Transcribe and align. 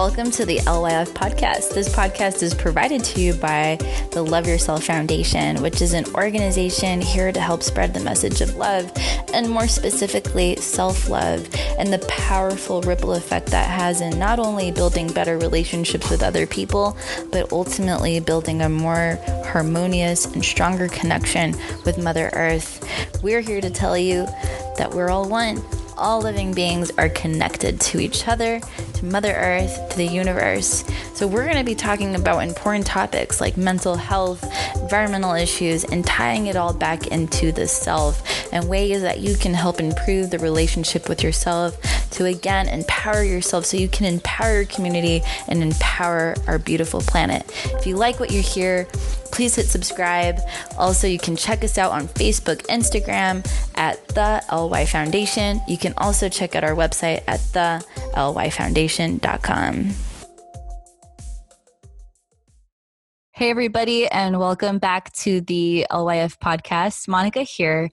welcome 0.00 0.30
to 0.30 0.46
the 0.46 0.56
LYF 0.60 1.08
podcast. 1.08 1.74
This 1.74 1.86
podcast 1.90 2.42
is 2.42 2.54
provided 2.54 3.04
to 3.04 3.20
you 3.20 3.34
by 3.34 3.76
the 4.12 4.22
Love 4.22 4.46
Yourself 4.46 4.84
Foundation, 4.84 5.60
which 5.60 5.82
is 5.82 5.92
an 5.92 6.06
organization 6.14 7.02
here 7.02 7.30
to 7.30 7.38
help 7.38 7.62
spread 7.62 7.92
the 7.92 8.00
message 8.00 8.40
of 8.40 8.56
love 8.56 8.90
and 9.34 9.50
more 9.50 9.68
specifically, 9.68 10.56
self 10.56 11.10
love 11.10 11.46
and 11.78 11.92
the 11.92 11.98
powerful 12.08 12.80
ripple 12.80 13.12
effect 13.12 13.48
that 13.48 13.68
has 13.68 14.00
in 14.00 14.18
not 14.18 14.38
only 14.38 14.72
building 14.72 15.12
better 15.12 15.36
relationships 15.36 16.08
with 16.08 16.22
other 16.22 16.46
people, 16.46 16.96
but 17.30 17.52
ultimately 17.52 18.20
building 18.20 18.62
a 18.62 18.70
more 18.70 19.18
harmonious 19.44 20.24
and 20.24 20.42
stronger 20.42 20.88
connection 20.88 21.54
with 21.84 21.98
Mother 21.98 22.30
Earth. 22.32 22.82
We're 23.22 23.42
here 23.42 23.60
to 23.60 23.68
tell 23.68 23.98
you 23.98 24.24
that 24.78 24.92
we're 24.94 25.10
all 25.10 25.28
one 25.28 25.62
all 26.00 26.20
living 26.20 26.52
beings 26.52 26.90
are 26.96 27.10
connected 27.10 27.78
to 27.78 28.00
each 28.00 28.26
other, 28.26 28.60
to 29.00 29.06
Mother 29.06 29.32
Earth, 29.34 29.88
to 29.90 29.96
the 29.96 30.06
universe. 30.06 30.84
So, 31.14 31.26
we're 31.26 31.44
going 31.44 31.56
to 31.56 31.64
be 31.64 31.74
talking 31.74 32.14
about 32.14 32.40
important 32.40 32.86
topics 32.86 33.40
like 33.40 33.56
mental 33.56 33.96
health, 33.96 34.44
environmental 34.76 35.34
issues, 35.34 35.84
and 35.84 36.06
tying 36.06 36.46
it 36.46 36.56
all 36.56 36.72
back 36.72 37.08
into 37.08 37.52
the 37.52 37.66
self 37.66 38.22
and 38.52 38.68
ways 38.68 39.02
that 39.02 39.20
you 39.20 39.36
can 39.36 39.54
help 39.54 39.80
improve 39.80 40.30
the 40.30 40.38
relationship 40.38 41.08
with 41.08 41.22
yourself 41.22 41.78
to 42.12 42.26
again 42.26 42.68
empower 42.68 43.22
yourself 43.22 43.64
so 43.64 43.76
you 43.76 43.88
can 43.88 44.06
empower 44.06 44.56
your 44.56 44.64
community 44.66 45.22
and 45.48 45.62
empower 45.62 46.34
our 46.46 46.58
beautiful 46.58 47.00
planet. 47.00 47.44
If 47.74 47.86
you 47.86 47.96
like 47.96 48.20
what 48.20 48.30
you 48.30 48.40
hear, 48.42 48.86
please 49.32 49.54
hit 49.54 49.66
subscribe. 49.66 50.40
Also, 50.76 51.06
you 51.06 51.18
can 51.18 51.36
check 51.36 51.62
us 51.62 51.78
out 51.78 51.92
on 51.92 52.08
Facebook, 52.08 52.66
Instagram 52.66 53.46
at 53.76 54.06
the 54.08 54.42
LY 54.52 54.86
Foundation. 54.86 55.60
You 55.68 55.78
can 55.78 55.94
also 55.96 56.28
check 56.28 56.54
out 56.54 56.64
our 56.64 56.74
website 56.74 57.22
at 57.26 57.40
the 57.52 57.84
lyfoundation.com. 58.14 59.90
Hey, 63.32 63.48
everybody, 63.48 64.06
and 64.06 64.38
welcome 64.38 64.78
back 64.78 65.12
to 65.14 65.40
the 65.40 65.86
LYF 65.90 66.36
podcast. 66.38 67.08
Monica 67.08 67.40
here. 67.40 67.90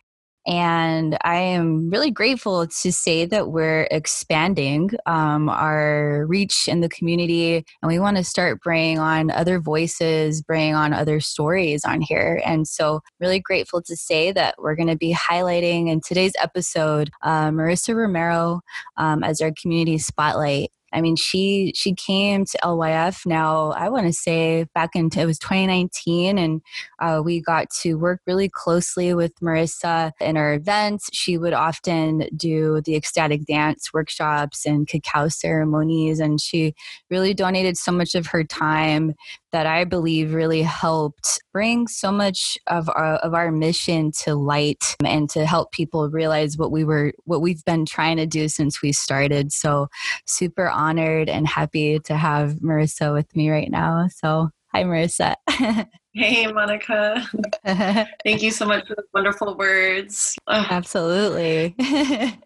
And 0.48 1.18
I 1.26 1.36
am 1.36 1.90
really 1.90 2.10
grateful 2.10 2.68
to 2.68 2.92
say 2.94 3.26
that 3.26 3.50
we're 3.50 3.86
expanding 3.92 4.92
um, 5.06 5.50
our 5.50 6.26
reach 6.26 6.70
in 6.70 6.80
the 6.80 6.88
community. 6.88 7.66
And 7.82 7.90
we 7.90 8.00
want 8.00 8.16
to 8.16 8.24
start 8.24 8.62
bringing 8.64 8.98
on 8.98 9.30
other 9.30 9.60
voices, 9.60 10.42
bringing 10.42 10.74
on 10.74 10.94
other 10.94 11.20
stories 11.20 11.84
on 11.84 12.00
here. 12.00 12.42
And 12.46 12.66
so, 12.66 13.02
really 13.20 13.42
grateful 13.42 13.82
to 13.82 13.98
say 13.98 14.32
that 14.32 14.56
we're 14.58 14.76
going 14.76 14.88
to 14.88 14.96
be 14.96 15.14
highlighting 15.14 15.90
in 15.90 16.00
today's 16.00 16.34
episode 16.42 17.10
uh, 17.24 17.50
Marissa 17.50 17.94
Romero 17.94 18.62
um, 18.96 19.24
as 19.24 19.42
our 19.42 19.52
community 19.52 19.98
spotlight. 19.98 20.72
I 20.94 21.02
mean, 21.02 21.16
she 21.16 21.74
she 21.76 21.94
came 21.94 22.46
to 22.46 22.58
LYF 22.64 23.26
now. 23.26 23.72
I 23.72 23.90
want 23.90 24.08
to 24.08 24.14
say 24.14 24.66
back 24.74 24.96
in 24.96 25.08
it 25.08 25.26
was 25.26 25.40
2019, 25.40 26.38
and 26.38 26.62
uh, 27.00 27.22
we 27.24 27.42
got 27.42 27.70
to 27.82 27.96
work 27.96 28.22
really 28.26 28.50
closely 28.50 29.14
with 29.14 29.34
Marissa 29.40 30.12
in 30.22 30.38
our 30.38 30.54
events. 30.54 31.10
She 31.14 31.38
would 31.38 31.54
often 31.54 32.30
do 32.36 32.82
the 32.82 32.96
ecstatic 32.96 33.46
dance 33.46 33.94
workshops 33.94 34.66
and 34.66 34.88
cacao 34.88 35.28
ceremonies, 35.28 36.20
and 36.20 36.40
she 36.40 36.74
really 37.10 37.34
donated 37.34 37.78
so 37.78 37.92
much 37.92 38.16
of 38.16 38.28
her 38.28 38.44
time 38.44 39.14
that 39.52 39.66
I 39.66 39.84
believe 39.84 40.34
really 40.34 40.62
helped 40.62 41.42
bring 41.54 41.88
so 41.88 42.12
much 42.12 42.58
of 42.68 42.90
our, 42.90 43.16
of 43.18 43.34
our 43.34 43.52
mission 43.52 44.12
to 44.24 44.36
light 44.36 44.96
and 45.04 45.30
to 45.32 45.46
help 45.46 45.72
people 45.72 46.10
realize 46.10 46.58
what 46.58 46.72
we 46.72 46.84
were 46.84 47.14
what 47.26 47.42
we've 47.42 47.64
been 47.66 47.86
trying 47.86 48.18
to 48.18 48.26
do 48.26 48.48
since 48.48 48.82
we 48.82 48.92
started. 48.92 49.52
So 49.52 49.88
super 50.26 50.70
honored 50.70 51.30
and 51.30 51.48
happy 51.48 52.00
to 52.00 52.16
have 52.16 52.56
Marissa 52.56 53.14
with 53.14 53.34
me 53.36 53.50
right 53.50 53.72
now. 53.72 54.08
So 54.14 54.50
hi 54.74 54.84
Marissa. 54.84 55.36
Hey, 56.18 56.52
Monica. 56.52 57.30
Thank 58.26 58.42
you 58.42 58.50
so 58.50 58.66
much 58.66 58.88
for 58.88 58.96
the 58.96 59.04
wonderful 59.14 59.56
words. 59.56 60.36
Absolutely. 60.50 61.76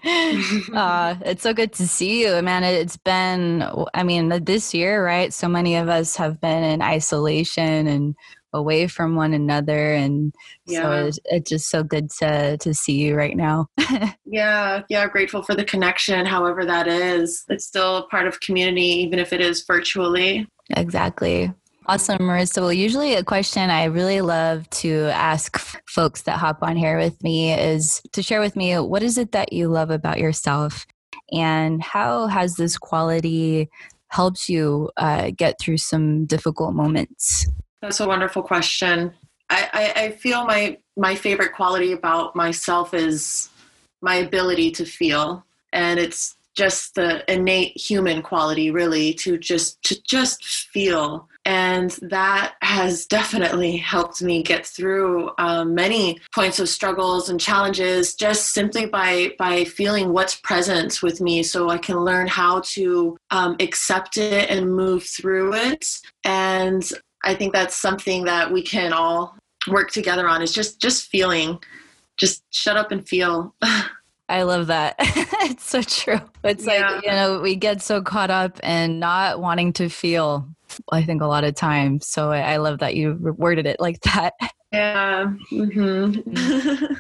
uh, 0.74 1.16
it's 1.22 1.44
so 1.44 1.54
good 1.54 1.72
to 1.74 1.88
see 1.88 2.24
you, 2.24 2.42
man. 2.42 2.66
It's 2.66 2.98
been, 2.98 3.64
I 3.94 4.04
mean, 4.04 4.28
this 4.44 4.74
year, 4.74 5.06
right? 5.06 5.34
So 5.34 5.48
many 5.48 5.78
of 5.78 5.88
us 5.88 6.18
have 6.18 6.42
been 6.42 6.66
in 6.66 6.82
isolation 6.82 7.88
and 7.88 8.14
away 8.54 8.88
from 8.88 9.16
one 9.16 9.34
another 9.34 9.94
and 9.94 10.36
yeah. 10.66 10.82
so 10.82 11.06
it's, 11.06 11.20
it's, 11.24 11.50
just 11.50 11.70
so 11.70 11.84
good 11.84 12.10
to 12.10 12.58
to 12.58 12.74
see 12.74 12.98
you 12.98 13.16
right 13.16 13.38
now 13.38 13.66
yeah 14.26 14.82
yeah 14.90 15.08
grateful 15.08 15.42
for 15.42 15.56
the 15.56 15.64
connection 15.64 16.26
however 16.26 16.66
that 16.66 16.86
is 16.86 17.46
it's 17.48 17.66
still 17.66 17.96
a 17.96 18.08
part 18.08 18.28
of 18.28 18.42
community 18.42 18.82
even 18.82 19.20
if 19.20 19.32
it 19.32 19.40
is 19.40 19.64
virtually 19.66 20.46
exactly 20.76 21.50
Awesome, 21.88 22.20
Marissa. 22.20 22.62
Well, 22.62 22.72
usually 22.72 23.16
a 23.16 23.24
question 23.24 23.70
I 23.72 23.86
really 23.86 24.22
love 24.22 24.70
to 24.70 25.10
ask 25.14 25.58
folks 25.88 26.22
that 26.24 26.38
hop 26.38 26.60
on 26.62 26.76
here 26.76 26.98
with 26.98 27.22
me 27.24 27.54
is 27.54 28.02
to 28.12 28.22
share 28.22 28.40
with 28.40 28.56
me 28.56 28.78
what 28.78 29.02
is 29.02 29.18
it 29.18 29.32
that 29.32 29.52
you 29.52 29.68
love 29.68 29.90
about 29.90 30.20
yourself 30.20 30.86
and 31.32 31.82
how 31.82 32.28
has 32.28 32.56
this 32.56 32.78
quality 32.78 33.70
helped 34.10 34.48
you 34.48 34.92
uh, 34.98 35.32
get 35.36 35.60
through 35.60 35.78
some 35.78 36.26
difficult 36.26 36.76
moments? 36.76 37.48
That's 37.82 38.00
a 38.00 38.08
wonderful 38.08 38.44
question. 38.44 39.14
I, 39.50 39.70
I, 39.74 40.04
I 40.04 40.12
feel 40.12 40.46
my 40.46 40.78
my 40.98 41.16
favorite 41.16 41.54
quality 41.54 41.94
about 41.94 42.36
myself 42.36 42.94
is 42.94 43.50
my 44.02 44.16
ability 44.16 44.72
to 44.72 44.86
feel, 44.86 45.44
and 45.74 46.00
it's 46.00 46.36
just 46.56 46.96
the 46.96 47.24
innate 47.32 47.76
human 47.78 48.22
quality, 48.22 48.72
really, 48.72 49.14
to 49.16 49.38
just 49.38 49.82
to 49.84 50.02
just 50.04 50.44
feel 50.44 51.28
and 51.46 51.92
that 52.04 52.54
has 52.62 53.06
definitely 53.08 53.78
helped 53.78 54.22
me 54.22 54.44
get 54.44 54.66
through 54.66 55.32
um, 55.40 55.74
many 55.74 56.20
points 56.36 56.60
of 56.60 56.70
struggles 56.70 57.30
and 57.30 57.40
challenges 57.40 58.16
just 58.16 58.54
simply 58.54 58.86
by 58.86 59.34
by 59.40 59.64
feeling 59.64 60.14
what's 60.14 60.36
present 60.36 61.02
with 61.02 61.20
me 61.20 61.42
so 61.42 61.70
i 61.70 61.78
can 61.78 61.98
learn 61.98 62.28
how 62.28 62.62
to 62.62 63.18
um, 63.32 63.56
accept 63.60 64.18
it 64.18 64.50
and 64.50 64.74
move 64.76 65.04
through 65.04 65.54
it 65.54 65.86
and 66.24 66.92
i 67.24 67.34
think 67.34 67.54
that's 67.54 67.76
something 67.76 68.24
that 68.24 68.52
we 68.52 68.62
can 68.62 68.94
all 68.94 69.36
work 69.68 69.92
together 69.92 70.28
on 70.28 70.42
is 70.42 70.52
just 70.52 70.80
just 70.80 71.08
feeling 71.08 71.58
just 72.18 72.44
shut 72.52 72.78
up 72.78 72.92
and 72.92 73.08
feel 73.08 73.56
I 74.30 74.44
love 74.44 74.68
that. 74.68 74.96
it's 75.00 75.70
so 75.70 75.82
true. 75.82 76.22
It's 76.42 76.66
yeah. 76.66 76.90
like, 76.90 77.04
you 77.04 77.12
know, 77.12 77.42
we 77.42 77.58
get 77.58 77.82
so 77.82 78.02
caught 78.02 78.30
up 78.32 78.64
in 78.64 78.98
not 78.98 79.42
wanting 79.42 79.74
to 79.74 79.90
feel 79.90 80.48
I 80.92 81.04
think 81.04 81.22
a 81.22 81.28
lot 81.28 81.44
of 81.44 81.56
times. 81.56 82.08
So 82.08 82.32
I, 82.32 82.54
I 82.54 82.58
love 82.58 82.80
that 82.80 82.96
you 82.96 83.18
worded 83.38 83.66
it 83.66 83.80
like 83.80 84.02
that. 84.14 84.34
Yeah. 84.72 85.34
Mm-hmm. 85.52 86.94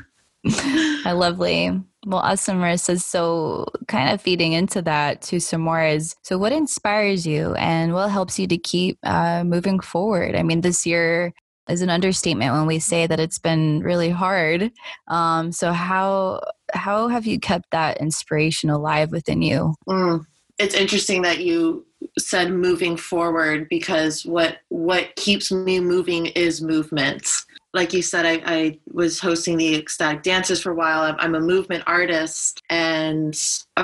I 1.05 1.11
lovely. 1.11 1.79
Well, 2.05 2.19
awesome, 2.19 2.57
Marissa. 2.59 2.99
So, 2.99 3.67
kind 3.87 4.09
of 4.09 4.21
feeding 4.21 4.53
into 4.53 4.81
that 4.81 5.21
to 5.23 5.39
some 5.39 5.61
more 5.61 5.83
is 5.83 6.15
so, 6.23 6.37
what 6.37 6.51
inspires 6.51 7.27
you 7.27 7.53
and 7.55 7.93
what 7.93 8.09
helps 8.09 8.39
you 8.39 8.47
to 8.47 8.57
keep 8.57 8.97
uh, 9.03 9.43
moving 9.43 9.79
forward? 9.79 10.35
I 10.35 10.41
mean, 10.41 10.61
this 10.61 10.85
year 10.85 11.31
is 11.69 11.81
an 11.81 11.91
understatement 11.91 12.53
when 12.53 12.65
we 12.65 12.79
say 12.79 13.05
that 13.05 13.19
it's 13.19 13.37
been 13.37 13.81
really 13.81 14.09
hard. 14.09 14.71
Um, 15.07 15.51
so, 15.51 15.73
how 15.73 16.41
how 16.73 17.07
have 17.07 17.27
you 17.27 17.39
kept 17.39 17.69
that 17.71 18.01
inspiration 18.01 18.71
alive 18.71 19.11
within 19.11 19.43
you? 19.43 19.75
Mm. 19.87 20.25
It's 20.57 20.75
interesting 20.75 21.21
that 21.21 21.39
you 21.39 21.85
said 22.17 22.51
moving 22.51 22.97
forward 22.97 23.67
because 23.69 24.25
what 24.25 24.57
what 24.69 25.15
keeps 25.15 25.51
me 25.51 25.79
moving 25.79 26.27
is 26.27 26.61
movement 26.61 27.27
like 27.73 27.93
you 27.93 28.01
said 28.01 28.25
I, 28.25 28.41
I 28.45 28.79
was 28.91 29.19
hosting 29.19 29.57
the 29.57 29.75
ecstatic 29.75 30.23
dances 30.23 30.61
for 30.61 30.71
a 30.71 30.75
while. 30.75 31.01
I'm, 31.03 31.15
I'm, 31.19 31.35
a 31.35 31.39
movement 31.39 31.83
artist 31.87 32.61
and 32.69 33.33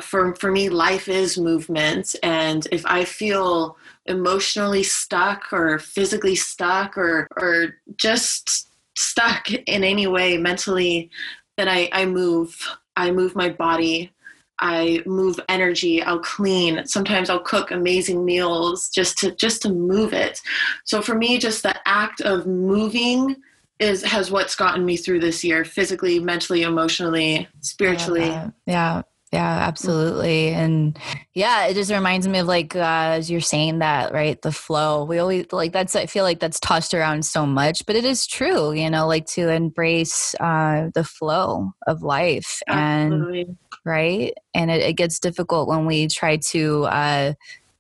for, 0.01 0.35
for 0.35 0.51
me 0.51 0.69
life 0.69 1.07
is 1.07 1.37
movement 1.37 2.15
and 2.23 2.67
if 2.71 2.85
i 2.85 3.05
feel 3.05 3.77
emotionally 4.05 4.83
stuck 4.83 5.51
or 5.53 5.79
physically 5.79 6.35
stuck 6.35 6.97
or 6.97 7.27
or 7.37 7.75
just 7.95 8.69
stuck 8.97 9.49
in 9.51 9.83
any 9.83 10.07
way 10.07 10.37
mentally 10.37 11.09
then 11.57 11.69
i, 11.69 11.89
I 11.91 12.05
move 12.05 12.67
i 12.95 13.11
move 13.11 13.35
my 13.35 13.49
body 13.49 14.11
I 14.59 15.03
move 15.05 15.39
energy, 15.49 16.01
I'll 16.01 16.19
clean. 16.19 16.85
Sometimes 16.85 17.29
I'll 17.29 17.39
cook 17.39 17.71
amazing 17.71 18.25
meals 18.25 18.89
just 18.89 19.17
to 19.19 19.31
just 19.31 19.61
to 19.63 19.69
move 19.69 20.13
it. 20.13 20.41
So 20.83 21.01
for 21.01 21.15
me 21.15 21.37
just 21.37 21.63
the 21.63 21.75
act 21.87 22.21
of 22.21 22.47
moving 22.47 23.35
is 23.79 24.03
has 24.03 24.31
what's 24.31 24.55
gotten 24.55 24.85
me 24.85 24.97
through 24.97 25.19
this 25.19 25.43
year 25.43 25.63
physically, 25.63 26.19
mentally, 26.19 26.63
emotionally, 26.63 27.47
spiritually. 27.61 28.35
Yeah. 28.65 29.03
Yeah, 29.33 29.67
absolutely. 29.67 30.49
And 30.49 30.97
yeah, 31.33 31.65
it 31.65 31.73
just 31.73 31.91
reminds 31.91 32.27
me 32.29 32.39
of 32.39 32.47
like 32.47 32.75
uh, 32.75 33.15
as 33.17 33.29
you're 33.29 33.41
saying 33.41 33.79
that, 33.79 34.13
right? 34.13 34.41
The 34.41 34.53
flow. 34.53 35.03
We 35.03 35.19
always 35.19 35.47
like 35.51 35.73
that's 35.73 35.97
I 35.97 36.05
feel 36.05 36.23
like 36.23 36.39
that's 36.39 36.61
tossed 36.61 36.93
around 36.93 37.25
so 37.25 37.45
much, 37.45 37.85
but 37.85 37.97
it 37.97 38.05
is 38.05 38.25
true, 38.25 38.71
you 38.71 38.89
know, 38.89 39.05
like 39.05 39.25
to 39.27 39.49
embrace 39.49 40.33
uh 40.39 40.89
the 40.93 41.03
flow 41.03 41.71
of 41.87 42.03
life 42.03 42.61
absolutely. 42.69 43.41
and 43.41 43.57
right? 43.83 44.33
And 44.53 44.71
it, 44.71 44.81
it 44.81 44.93
gets 44.93 45.19
difficult 45.19 45.67
when 45.67 45.85
we 45.85 46.07
try 46.07 46.37
to 46.51 46.85
uh 46.85 47.33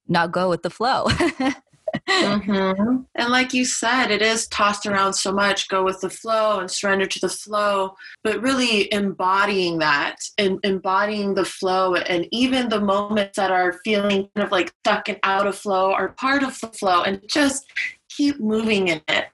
not 0.09 0.33
go 0.33 0.49
with 0.49 0.63
the 0.63 0.69
flow. 0.69 1.07
mm-hmm. 2.07 2.97
And 3.15 3.29
like 3.29 3.53
you 3.53 3.65
said, 3.65 4.11
it 4.11 4.21
is 4.21 4.47
tossed 4.47 4.85
around 4.85 5.13
so 5.13 5.31
much 5.31 5.67
go 5.67 5.83
with 5.83 6.01
the 6.01 6.09
flow 6.09 6.59
and 6.59 6.69
surrender 6.69 7.05
to 7.05 7.19
the 7.19 7.29
flow, 7.29 7.95
but 8.23 8.41
really 8.41 8.91
embodying 8.93 9.79
that 9.79 10.17
and 10.37 10.59
embodying 10.63 11.33
the 11.33 11.45
flow 11.45 11.95
and 11.95 12.27
even 12.31 12.69
the 12.69 12.79
moments 12.79 13.37
that 13.37 13.51
are 13.51 13.79
feeling 13.83 14.29
kind 14.35 14.45
of 14.45 14.51
like 14.51 14.73
stuck 14.83 15.09
and 15.09 15.19
out 15.23 15.47
of 15.47 15.55
flow 15.55 15.93
are 15.93 16.09
part 16.09 16.43
of 16.43 16.59
the 16.59 16.67
flow 16.67 17.03
and 17.03 17.21
just 17.27 17.65
keep 18.09 18.39
moving 18.39 18.89
in 18.89 19.01
it. 19.07 19.27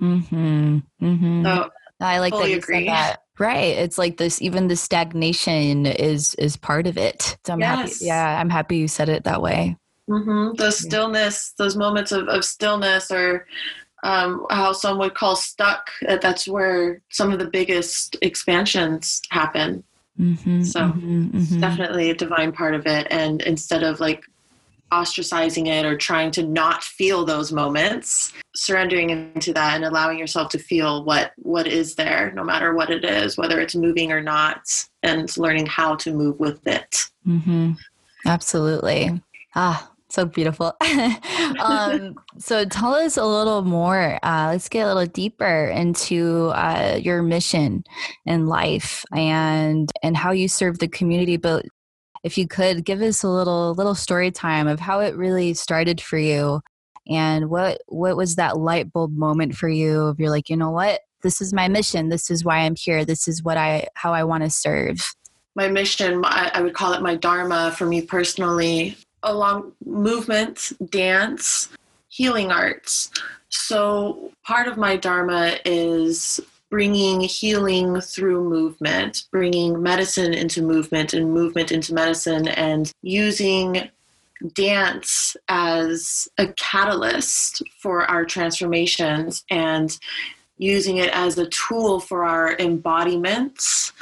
Mm-hmm. 0.00 0.78
Mm-hmm. 1.02 1.44
So 1.44 1.70
I 2.00 2.18
like 2.18 2.32
that 2.32 2.48
you 2.48 2.58
agree. 2.58 2.86
said 2.86 2.88
that. 2.88 3.16
Right. 3.38 3.76
It's 3.76 3.98
like 3.98 4.16
this 4.16 4.42
even 4.42 4.68
the 4.68 4.76
stagnation 4.76 5.86
is 5.86 6.34
is 6.36 6.56
part 6.56 6.86
of 6.86 6.96
it. 6.96 7.38
So 7.46 7.52
I'm 7.52 7.60
yes. 7.60 7.78
happy. 7.78 8.06
Yeah, 8.06 8.40
I'm 8.40 8.50
happy 8.50 8.76
you 8.76 8.88
said 8.88 9.08
it 9.08 9.24
that 9.24 9.42
way. 9.42 9.76
Mm-hmm. 10.08 10.56
The 10.56 10.70
stillness, 10.70 11.52
those 11.58 11.76
moments 11.76 12.12
of, 12.12 12.28
of 12.28 12.44
stillness, 12.44 13.10
or 13.10 13.46
um, 14.02 14.46
how 14.50 14.72
some 14.72 14.98
would 14.98 15.14
call 15.14 15.36
stuck, 15.36 15.90
uh, 16.08 16.16
that's 16.16 16.46
where 16.46 17.02
some 17.10 17.32
of 17.32 17.38
the 17.38 17.50
biggest 17.50 18.16
expansions 18.22 19.20
happen. 19.30 19.84
Mm-hmm, 20.18 20.62
so 20.62 20.80
mm-hmm, 20.80 21.28
mm-hmm. 21.28 21.60
definitely 21.60 22.10
a 22.10 22.14
divine 22.14 22.52
part 22.52 22.74
of 22.74 22.86
it. 22.86 23.06
And 23.10 23.40
instead 23.42 23.82
of 23.82 24.00
like 24.00 24.24
ostracizing 24.90 25.66
it 25.66 25.84
or 25.84 25.96
trying 25.96 26.30
to 26.32 26.42
not 26.42 26.82
feel 26.82 27.24
those 27.24 27.52
moments, 27.52 28.32
surrendering 28.54 29.10
into 29.10 29.52
that 29.52 29.76
and 29.76 29.84
allowing 29.84 30.18
yourself 30.18 30.48
to 30.50 30.58
feel 30.58 31.04
what 31.04 31.32
what 31.36 31.66
is 31.66 31.94
there, 31.94 32.32
no 32.34 32.42
matter 32.42 32.74
what 32.74 32.90
it 32.90 33.04
is, 33.04 33.36
whether 33.36 33.60
it's 33.60 33.74
moving 33.74 34.10
or 34.10 34.20
not, 34.20 34.62
and 35.02 35.36
learning 35.36 35.66
how 35.66 35.94
to 35.96 36.12
move 36.12 36.40
with 36.40 36.66
it. 36.66 37.10
Mm-hmm. 37.26 37.72
Absolutely. 38.26 39.20
Ah, 39.54 39.90
so 40.10 40.24
beautiful. 40.24 40.74
um, 41.60 42.14
so 42.38 42.64
tell 42.64 42.94
us 42.94 43.16
a 43.16 43.24
little 43.24 43.62
more. 43.62 44.18
Uh, 44.22 44.48
let's 44.50 44.68
get 44.68 44.86
a 44.86 44.94
little 44.94 45.06
deeper 45.06 45.66
into 45.66 46.46
uh, 46.54 46.98
your 47.00 47.22
mission 47.22 47.84
in 48.24 48.46
life 48.46 49.04
and 49.14 49.90
and 50.02 50.16
how 50.16 50.30
you 50.30 50.48
serve 50.48 50.78
the 50.78 50.88
community. 50.88 51.36
But 51.36 51.66
if 52.24 52.38
you 52.38 52.48
could 52.48 52.84
give 52.84 53.02
us 53.02 53.22
a 53.22 53.28
little 53.28 53.74
little 53.74 53.94
story 53.94 54.30
time 54.30 54.66
of 54.66 54.80
how 54.80 55.00
it 55.00 55.16
really 55.16 55.54
started 55.54 56.00
for 56.00 56.18
you, 56.18 56.60
and 57.08 57.50
what 57.50 57.82
what 57.86 58.16
was 58.16 58.36
that 58.36 58.58
light 58.58 58.92
bulb 58.92 59.16
moment 59.16 59.54
for 59.54 59.68
you? 59.68 60.02
Of 60.02 60.18
you're 60.18 60.30
like, 60.30 60.48
you 60.48 60.56
know 60.56 60.70
what, 60.70 61.00
this 61.22 61.40
is 61.40 61.52
my 61.52 61.68
mission. 61.68 62.08
This 62.08 62.30
is 62.30 62.44
why 62.44 62.58
I'm 62.58 62.76
here. 62.76 63.04
This 63.04 63.28
is 63.28 63.42
what 63.42 63.56
I 63.56 63.88
how 63.94 64.14
I 64.14 64.24
want 64.24 64.44
to 64.44 64.50
serve 64.50 65.14
my 65.58 65.66
mission 65.66 66.22
I, 66.24 66.60
would 66.60 66.74
call 66.74 66.92
it 66.92 67.02
my 67.02 67.16
dharma 67.16 67.74
for 67.76 67.84
me 67.84 68.00
personally 68.00 68.96
along 69.22 69.72
movement, 69.84 70.72
dance, 70.90 71.68
healing 72.08 72.50
arts. 72.50 73.10
So 73.48 74.32
part 74.44 74.68
of 74.68 74.76
my 74.76 74.96
Dharma 74.96 75.58
is 75.64 76.40
bringing 76.70 77.20
healing 77.20 78.00
through 78.00 78.48
movement, 78.48 79.24
bringing 79.30 79.82
medicine 79.82 80.34
into 80.34 80.62
movement 80.62 81.14
and 81.14 81.32
movement 81.32 81.72
into 81.72 81.94
medicine, 81.94 82.48
and 82.48 82.92
using 83.02 83.90
dance 84.54 85.36
as 85.48 86.28
a 86.38 86.48
catalyst 86.52 87.62
for 87.80 88.04
our 88.04 88.24
transformations 88.24 89.44
and 89.50 89.98
using 90.58 90.98
it 90.98 91.10
as 91.12 91.38
a 91.38 91.48
tool 91.48 92.00
for 92.00 92.24
our 92.24 92.54
embodiments 92.56 93.92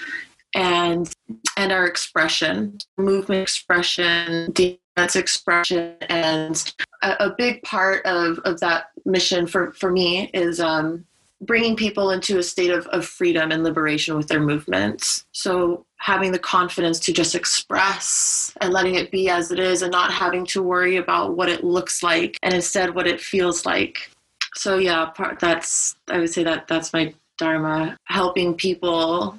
and 0.54 1.12
and 1.56 1.72
our 1.72 1.86
expression 1.86 2.78
movement 2.96 3.42
expression 3.42 4.52
dance 4.96 5.16
expression. 5.16 5.96
And 6.08 6.74
a, 7.02 7.26
a, 7.26 7.34
big 7.36 7.62
part 7.62 8.04
of, 8.06 8.38
of 8.40 8.60
that 8.60 8.90
mission 9.04 9.46
for, 9.46 9.72
for 9.72 9.90
me 9.90 10.30
is 10.32 10.60
um, 10.60 11.04
bringing 11.42 11.76
people 11.76 12.10
into 12.10 12.38
a 12.38 12.42
state 12.42 12.70
of, 12.70 12.86
of 12.88 13.04
freedom 13.04 13.52
and 13.52 13.62
liberation 13.62 14.16
with 14.16 14.28
their 14.28 14.40
movements. 14.40 15.24
So 15.32 15.84
having 15.98 16.32
the 16.32 16.38
confidence 16.38 16.98
to 17.00 17.12
just 17.12 17.34
express 17.34 18.52
and 18.60 18.72
letting 18.72 18.94
it 18.94 19.10
be 19.10 19.28
as 19.28 19.50
it 19.50 19.58
is 19.58 19.82
and 19.82 19.92
not 19.92 20.12
having 20.12 20.46
to 20.46 20.62
worry 20.62 20.96
about 20.96 21.36
what 21.36 21.48
it 21.48 21.64
looks 21.64 22.02
like 22.02 22.38
and 22.42 22.54
instead 22.54 22.94
what 22.94 23.06
it 23.06 23.20
feels 23.20 23.66
like. 23.66 24.10
So 24.54 24.78
yeah 24.78 25.06
part 25.06 25.38
that's 25.38 25.96
i 26.08 26.18
would 26.18 26.32
say 26.32 26.42
that 26.42 26.66
that's 26.66 26.92
my 26.94 27.12
dharma 27.36 27.96
helping 28.04 28.54
people 28.54 29.36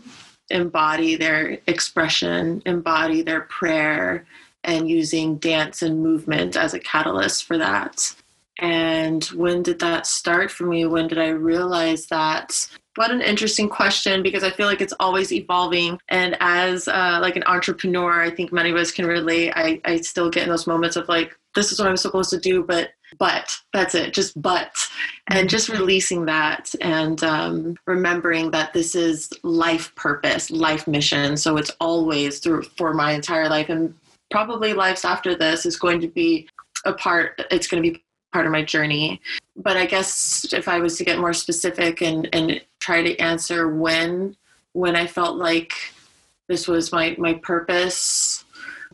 embody 0.52 1.16
their 1.16 1.58
expression 1.66 2.62
embody 2.68 3.24
their 3.24 3.42
prayer 3.42 4.26
and 4.68 4.90
using 4.90 5.38
dance 5.38 5.82
and 5.82 6.04
movement 6.04 6.56
as 6.56 6.74
a 6.74 6.80
catalyst 6.80 7.46
for 7.46 7.58
that. 7.58 8.14
And 8.60 9.24
when 9.26 9.64
did 9.64 9.80
that 9.80 10.06
start 10.06 10.52
for 10.52 10.66
me? 10.66 10.86
When 10.86 11.08
did 11.08 11.20
I 11.20 11.30
realize 11.30 12.08
that? 12.08 12.68
What 12.96 13.12
an 13.12 13.22
interesting 13.22 13.70
question 13.70 14.24
because 14.24 14.44
I 14.44 14.50
feel 14.50 14.66
like 14.66 14.82
it's 14.82 14.94
always 15.00 15.32
evolving. 15.32 16.00
And 16.10 16.36
as 16.40 16.88
uh, 16.88 17.20
like 17.22 17.36
an 17.36 17.44
entrepreneur, 17.46 18.22
I 18.22 18.32
think 18.32 18.52
many 18.52 18.72
of 18.72 18.76
us 18.76 18.92
can 18.92 19.06
relate. 19.06 19.54
I, 19.56 19.80
I 19.86 19.98
still 19.98 20.30
get 20.30 20.44
in 20.44 20.50
those 20.50 20.68
moments 20.68 20.96
of 20.96 21.08
like, 21.08 21.38
this 21.54 21.72
is 21.72 21.80
what 21.80 21.88
I'm 21.88 21.98
supposed 21.98 22.32
to 22.32 22.40
do, 22.40 22.64
but 22.64 22.90
but 23.20 23.58
that's 23.72 23.96
it 23.96 24.14
just 24.14 24.40
but 24.42 24.70
and 25.28 25.40
mm-hmm. 25.40 25.48
just 25.48 25.70
releasing 25.70 26.26
that 26.26 26.76
and 26.82 27.24
um, 27.24 27.78
remembering 27.86 28.52
that 28.52 28.74
this 28.74 28.96
is 28.96 29.30
life 29.44 29.96
purpose 29.96 30.52
life 30.52 30.88
mission 30.88 31.38
so 31.38 31.56
it's 31.56 31.72
always 31.80 32.40
through 32.40 32.64
for 32.64 32.94
my 32.94 33.14
entire 33.14 33.48
life 33.48 33.70
and 33.70 33.94
probably 34.30 34.74
lives 34.74 35.06
after 35.06 35.36
this 35.36 35.66
is 35.66 35.78
going 35.78 36.02
to 36.02 36.08
be 36.08 36.48
a 36.86 36.94
part 36.94 37.42
it's 37.52 37.68
going 37.68 37.82
to 37.82 37.92
be 37.92 38.04
part 38.34 38.46
of 38.46 38.52
my 38.52 38.64
journey. 38.64 39.22
But 39.56 39.78
i 39.78 39.86
guess 39.86 40.54
if 40.54 40.68
i 40.68 40.80
was 40.80 40.98
to 40.98 41.06
get 41.06 41.20
more 41.20 41.34
specific 41.34 42.02
and 42.02 42.30
and 42.34 42.62
try 42.80 43.02
to 43.02 43.18
answer 43.18 43.76
when 43.76 44.36
when 44.74 44.96
i 44.96 45.08
felt 45.08 45.38
like 45.38 45.74
this 46.48 46.68
was 46.68 46.92
my 46.92 47.16
my 47.18 47.34
purpose 47.36 48.46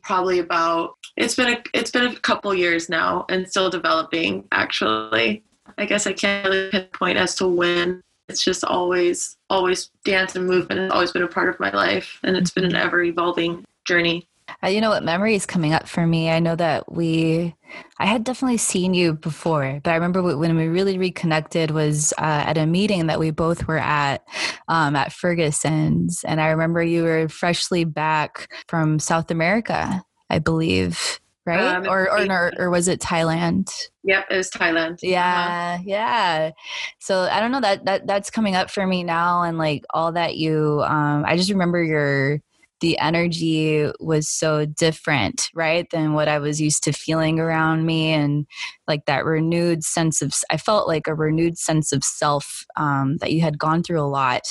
probably 0.03 0.39
about 0.39 0.95
it's 1.17 1.35
been 1.35 1.53
a 1.53 1.63
it's 1.73 1.91
been 1.91 2.07
a 2.07 2.15
couple 2.19 2.53
years 2.53 2.89
now 2.89 3.25
and 3.29 3.47
still 3.47 3.69
developing 3.69 4.47
actually. 4.51 5.43
I 5.77 5.85
guess 5.85 6.05
i 6.05 6.13
can't 6.13 6.47
really 6.47 6.69
pinpoint 6.69 7.17
as 7.17 7.35
to 7.35 7.47
when. 7.47 8.01
It's 8.29 8.43
just 8.43 8.63
always 8.63 9.37
always 9.49 9.89
dance 10.05 10.35
and 10.35 10.47
movement 10.47 10.81
has 10.81 10.91
always 10.91 11.11
been 11.11 11.23
a 11.23 11.27
part 11.27 11.49
of 11.49 11.59
my 11.59 11.71
life 11.71 12.19
and 12.23 12.35
it's 12.35 12.51
been 12.51 12.65
an 12.65 12.71
mm-hmm. 12.71 12.87
ever 12.87 13.03
evolving 13.03 13.65
journey 13.85 14.27
you 14.67 14.81
know 14.81 14.89
what 14.89 15.03
memory 15.03 15.35
is 15.35 15.45
coming 15.45 15.73
up 15.73 15.87
for 15.87 16.05
me? 16.05 16.29
I 16.29 16.39
know 16.39 16.55
that 16.55 16.91
we, 16.91 17.55
I 17.99 18.05
had 18.05 18.23
definitely 18.23 18.57
seen 18.57 18.93
you 18.93 19.13
before, 19.13 19.79
but 19.83 19.91
I 19.91 19.95
remember 19.95 20.21
when 20.37 20.55
we 20.55 20.67
really 20.67 20.97
reconnected 20.97 21.71
was 21.71 22.13
uh, 22.17 22.43
at 22.45 22.57
a 22.57 22.65
meeting 22.65 23.07
that 23.07 23.19
we 23.19 23.31
both 23.31 23.67
were 23.67 23.79
at 23.79 24.23
um, 24.67 24.95
at 24.95 25.11
Ferguson's. 25.11 26.23
And 26.23 26.39
I 26.39 26.49
remember 26.49 26.83
you 26.83 27.03
were 27.03 27.27
freshly 27.29 27.83
back 27.83 28.51
from 28.67 28.99
South 28.99 29.31
America, 29.31 30.03
I 30.29 30.39
believe. 30.39 31.19
Right 31.45 31.59
um, 31.59 31.87
or, 31.89 32.09
or 32.09 32.25
or 32.31 32.53
or 32.57 32.69
was 32.69 32.87
it 32.87 33.01
Thailand? 33.01 33.69
Yep, 34.05 34.27
it 34.31 34.37
was 34.37 34.49
Thailand. 34.49 34.99
Yeah, 35.01 35.75
uh-huh. 35.75 35.83
yeah. 35.85 36.51
So 36.99 37.23
I 37.23 37.41
don't 37.41 37.51
know 37.51 37.59
that 37.59 37.83
that 37.83 38.07
that's 38.07 38.29
coming 38.29 38.55
up 38.55 38.69
for 38.69 38.87
me 38.87 39.03
now, 39.03 39.41
and 39.41 39.57
like 39.57 39.83
all 39.89 40.13
that 40.13 40.37
you. 40.37 40.81
Um, 40.85 41.25
I 41.27 41.35
just 41.35 41.49
remember 41.49 41.83
your 41.83 42.39
the 42.83 42.99
energy 42.99 43.89
was 44.01 44.27
so 44.27 44.65
different, 44.65 45.49
right, 45.55 45.89
than 45.91 46.11
what 46.11 46.27
I 46.27 46.37
was 46.37 46.59
used 46.59 46.83
to 46.83 46.91
feeling 46.91 47.39
around 47.39 47.85
me. 47.85 48.11
And 48.11 48.45
like 48.89 49.05
that 49.05 49.23
renewed 49.23 49.85
sense 49.85 50.21
of, 50.21 50.33
I 50.49 50.57
felt 50.57 50.85
like 50.85 51.07
a 51.07 51.15
renewed 51.15 51.57
sense 51.57 51.93
of 51.93 52.03
self 52.03 52.65
um, 52.75 53.15
that 53.21 53.31
you 53.31 53.39
had 53.39 53.57
gone 53.57 53.83
through 53.83 54.01
a 54.01 54.03
lot. 54.03 54.41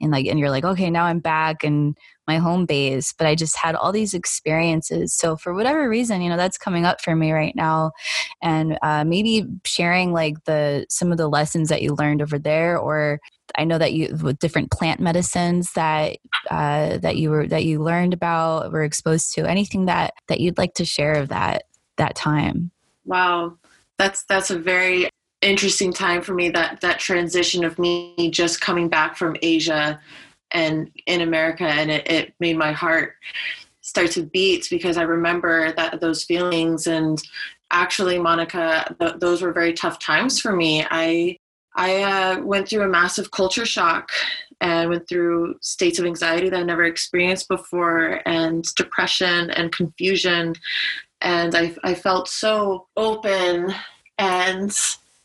And 0.00 0.12
like, 0.12 0.26
and 0.26 0.38
you're 0.38 0.48
like, 0.48 0.64
okay, 0.64 0.90
now 0.90 1.06
I'm 1.06 1.18
back 1.18 1.64
and 1.64 1.98
my 2.28 2.36
home 2.36 2.66
base, 2.66 3.12
but 3.12 3.26
I 3.26 3.34
just 3.34 3.56
had 3.56 3.74
all 3.74 3.90
these 3.90 4.14
experiences. 4.14 5.12
So 5.12 5.36
for 5.36 5.52
whatever 5.52 5.88
reason, 5.88 6.22
you 6.22 6.28
know, 6.28 6.36
that's 6.36 6.58
coming 6.58 6.86
up 6.86 7.00
for 7.00 7.16
me 7.16 7.32
right 7.32 7.56
now. 7.56 7.90
And 8.40 8.78
uh, 8.80 9.02
maybe 9.02 9.44
sharing 9.64 10.12
like 10.12 10.44
the, 10.44 10.86
some 10.88 11.10
of 11.10 11.18
the 11.18 11.26
lessons 11.26 11.68
that 11.70 11.82
you 11.82 11.96
learned 11.96 12.22
over 12.22 12.38
there 12.38 12.78
or 12.78 13.18
I 13.56 13.64
know 13.64 13.78
that 13.78 13.92
you 13.92 14.16
with 14.22 14.38
different 14.38 14.70
plant 14.70 15.00
medicines 15.00 15.72
that 15.72 16.18
uh, 16.50 16.98
that 16.98 17.16
you 17.16 17.30
were 17.30 17.46
that 17.48 17.64
you 17.64 17.82
learned 17.82 18.14
about, 18.14 18.72
were 18.72 18.84
exposed 18.84 19.34
to. 19.34 19.48
Anything 19.48 19.86
that 19.86 20.14
that 20.28 20.40
you'd 20.40 20.58
like 20.58 20.74
to 20.74 20.84
share 20.84 21.14
of 21.14 21.28
that 21.28 21.64
that 21.96 22.14
time? 22.14 22.70
Wow, 23.04 23.58
that's 23.98 24.24
that's 24.24 24.50
a 24.50 24.58
very 24.58 25.08
interesting 25.40 25.92
time 25.92 26.22
for 26.22 26.34
me. 26.34 26.48
That 26.50 26.80
that 26.80 26.98
transition 26.98 27.64
of 27.64 27.78
me 27.78 28.30
just 28.30 28.60
coming 28.60 28.88
back 28.88 29.16
from 29.16 29.36
Asia 29.42 30.00
and 30.50 30.90
in 31.06 31.22
America, 31.22 31.64
and 31.64 31.90
it, 31.90 32.10
it 32.10 32.34
made 32.40 32.56
my 32.56 32.72
heart 32.72 33.14
start 33.80 34.10
to 34.12 34.22
beat 34.22 34.68
because 34.70 34.96
I 34.96 35.02
remember 35.02 35.72
that 35.72 36.00
those 36.00 36.24
feelings 36.24 36.86
and 36.86 37.22
actually 37.72 38.18
monica 38.18 38.94
th- 39.00 39.14
those 39.18 39.42
were 39.42 39.52
very 39.52 39.72
tough 39.72 39.98
times 39.98 40.38
for 40.38 40.54
me 40.54 40.86
i 40.90 41.36
I 41.74 42.02
uh, 42.02 42.40
went 42.42 42.68
through 42.68 42.82
a 42.82 42.88
massive 42.88 43.30
culture 43.30 43.66
shock 43.66 44.10
and 44.60 44.90
went 44.90 45.08
through 45.08 45.56
states 45.60 45.98
of 45.98 46.06
anxiety 46.06 46.48
that 46.48 46.60
I 46.60 46.62
never 46.62 46.84
experienced 46.84 47.48
before, 47.48 48.20
and 48.26 48.64
depression 48.74 49.50
and 49.50 49.72
confusion. 49.72 50.54
and 51.20 51.54
I, 51.54 51.74
I 51.82 51.94
felt 51.94 52.28
so 52.28 52.86
open 52.96 53.74
and 54.18 54.72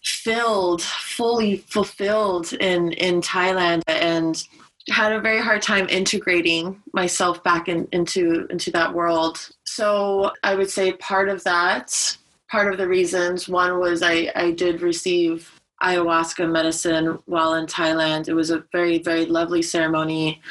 filled, 0.03 0.81
fully 0.81 1.57
fulfilled 1.57 2.53
in 2.53 2.93
in 2.93 3.21
Thailand, 3.21 3.83
and 3.87 4.41
had 4.89 5.11
a 5.11 5.19
very 5.19 5.41
hard 5.41 5.61
time 5.61 5.87
integrating 5.89 6.81
myself 6.93 7.43
back 7.43 7.67
in, 7.67 7.87
into 7.91 8.47
into 8.49 8.71
that 8.71 8.93
world. 8.93 9.49
So 9.65 10.31
I 10.43 10.55
would 10.55 10.69
say 10.69 10.93
part 10.93 11.29
of 11.29 11.43
that, 11.43 12.17
part 12.49 12.71
of 12.71 12.77
the 12.77 12.87
reasons, 12.87 13.49
one 13.49 13.79
was 13.79 14.01
I 14.01 14.31
I 14.35 14.51
did 14.51 14.81
receive 14.81 15.51
ayahuasca 15.81 16.49
medicine 16.49 17.19
while 17.25 17.55
in 17.55 17.65
Thailand. 17.65 18.27
It 18.27 18.33
was 18.33 18.49
a 18.49 18.63
very, 18.71 18.99
very 18.99 19.25
lovely 19.25 19.61
ceremony. 19.61 20.41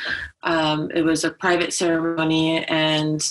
Um, 0.42 0.90
it 0.95 1.02
was 1.02 1.25
a 1.25 1.30
private 1.30 1.73
ceremony, 1.73 2.64
and 2.64 3.23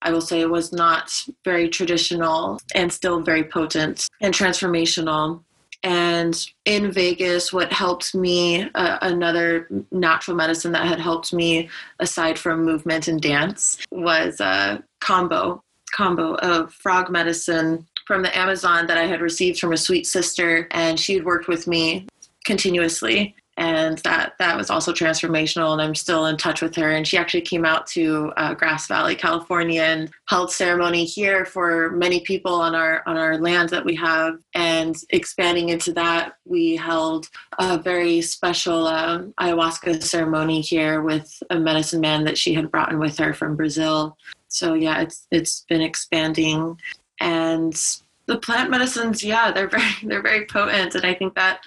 I 0.00 0.10
will 0.10 0.20
say 0.20 0.40
it 0.40 0.50
was 0.50 0.72
not 0.72 1.12
very 1.44 1.68
traditional 1.68 2.60
and 2.74 2.92
still 2.92 3.20
very 3.20 3.44
potent 3.44 4.08
and 4.20 4.34
transformational. 4.34 5.42
And 5.84 6.46
in 6.64 6.92
Vegas, 6.92 7.52
what 7.52 7.72
helped 7.72 8.14
me, 8.14 8.70
uh, 8.74 8.98
another 9.02 9.68
natural 9.90 10.36
medicine 10.36 10.72
that 10.72 10.86
had 10.86 11.00
helped 11.00 11.32
me 11.32 11.68
aside 11.98 12.38
from 12.38 12.64
movement 12.64 13.08
and 13.08 13.20
dance 13.20 13.78
was 13.90 14.40
a 14.40 14.82
combo 15.00 15.62
combo 15.92 16.34
of 16.36 16.72
frog 16.72 17.10
medicine 17.10 17.86
from 18.06 18.22
the 18.22 18.36
Amazon 18.36 18.86
that 18.86 18.98
I 18.98 19.06
had 19.06 19.20
received 19.20 19.58
from 19.58 19.72
a 19.72 19.76
sweet 19.76 20.06
sister, 20.06 20.68
and 20.70 20.98
she 20.98 21.14
had 21.14 21.24
worked 21.24 21.48
with 21.48 21.66
me 21.66 22.06
continuously. 22.44 23.34
And 23.58 23.98
that 23.98 24.32
that 24.38 24.56
was 24.56 24.70
also 24.70 24.92
transformational 24.92 25.72
and 25.72 25.82
i'm 25.82 25.94
still 25.94 26.24
in 26.24 26.38
touch 26.38 26.62
with 26.62 26.74
her. 26.76 26.92
And 26.92 27.06
she 27.06 27.18
actually 27.18 27.42
came 27.42 27.66
out 27.66 27.86
to 27.88 28.32
uh, 28.38 28.54
grass 28.54 28.86
valley 28.86 29.14
california 29.14 29.82
and 29.82 30.10
held 30.26 30.50
ceremony 30.50 31.04
here 31.04 31.44
for 31.44 31.90
many 31.90 32.20
people 32.20 32.54
on 32.54 32.74
our 32.74 33.02
on 33.06 33.18
our 33.18 33.36
land 33.36 33.68
that 33.68 33.84
we 33.84 33.94
have. 33.96 34.38
And 34.54 34.96
expanding 35.10 35.68
into 35.68 35.92
that 35.92 36.36
we 36.46 36.76
held 36.76 37.28
a 37.58 37.76
very 37.76 38.22
special 38.22 38.86
um, 38.86 39.34
ayahuasca 39.38 40.02
ceremony 40.02 40.62
here 40.62 41.02
with 41.02 41.42
a 41.50 41.60
medicine 41.60 42.00
man 42.00 42.24
that 42.24 42.38
she 42.38 42.54
had 42.54 42.70
brought 42.70 42.90
in 42.90 42.98
with 42.98 43.18
her 43.18 43.34
from 43.34 43.54
brazil. 43.54 44.16
So 44.48 44.72
yeah 44.72 45.02
it's 45.02 45.26
it's 45.30 45.66
been 45.68 45.82
expanding 45.82 46.78
and 47.20 47.98
the 48.26 48.38
plant 48.38 48.70
medicines 48.70 49.22
yeah 49.22 49.50
they're 49.50 49.68
very 49.78 49.92
they're 50.04 50.22
very 50.22 50.46
potent. 50.46 50.94
And 50.94 51.04
i 51.04 51.14
think 51.14 51.34
that 51.34 51.60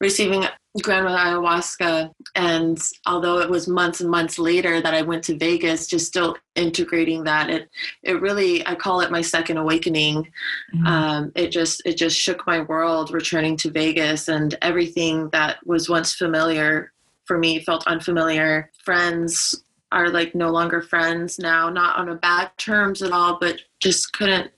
receiving 0.00 0.44
grandmother 0.82 1.16
ayahuasca 1.16 2.10
and 2.34 2.78
although 3.06 3.38
it 3.38 3.48
was 3.48 3.66
months 3.66 4.02
and 4.02 4.10
months 4.10 4.38
later 4.38 4.80
that 4.80 4.92
i 4.92 5.00
went 5.00 5.24
to 5.24 5.36
vegas 5.38 5.86
just 5.86 6.06
still 6.06 6.36
integrating 6.54 7.24
that 7.24 7.48
it 7.48 7.70
it 8.02 8.20
really 8.20 8.66
i 8.66 8.74
call 8.74 9.00
it 9.00 9.10
my 9.10 9.22
second 9.22 9.56
awakening. 9.56 10.28
Mm-hmm. 10.74 10.86
um, 10.86 11.32
it 11.34 11.48
just 11.48 11.82
it 11.86 11.96
just 11.96 12.16
shook 12.16 12.46
my 12.46 12.60
world 12.60 13.10
returning 13.10 13.56
to 13.58 13.70
vegas 13.70 14.28
and 14.28 14.56
everything 14.60 15.30
that 15.30 15.58
was 15.64 15.88
once 15.88 16.14
familiar 16.14 16.92
for 17.26 17.38
me 17.38 17.60
felt 17.60 17.86
unfamiliar. 17.86 18.70
Friends 18.84 19.62
are 19.92 20.08
like 20.08 20.34
no 20.34 20.50
longer 20.50 20.82
friends 20.82 21.38
now 21.38 21.70
not 21.70 21.96
on 21.96 22.08
a 22.08 22.14
bad 22.14 22.50
terms 22.58 23.02
at 23.02 23.12
all 23.12 23.38
but 23.40 23.60
just 23.78 24.12
couldn't 24.12 24.50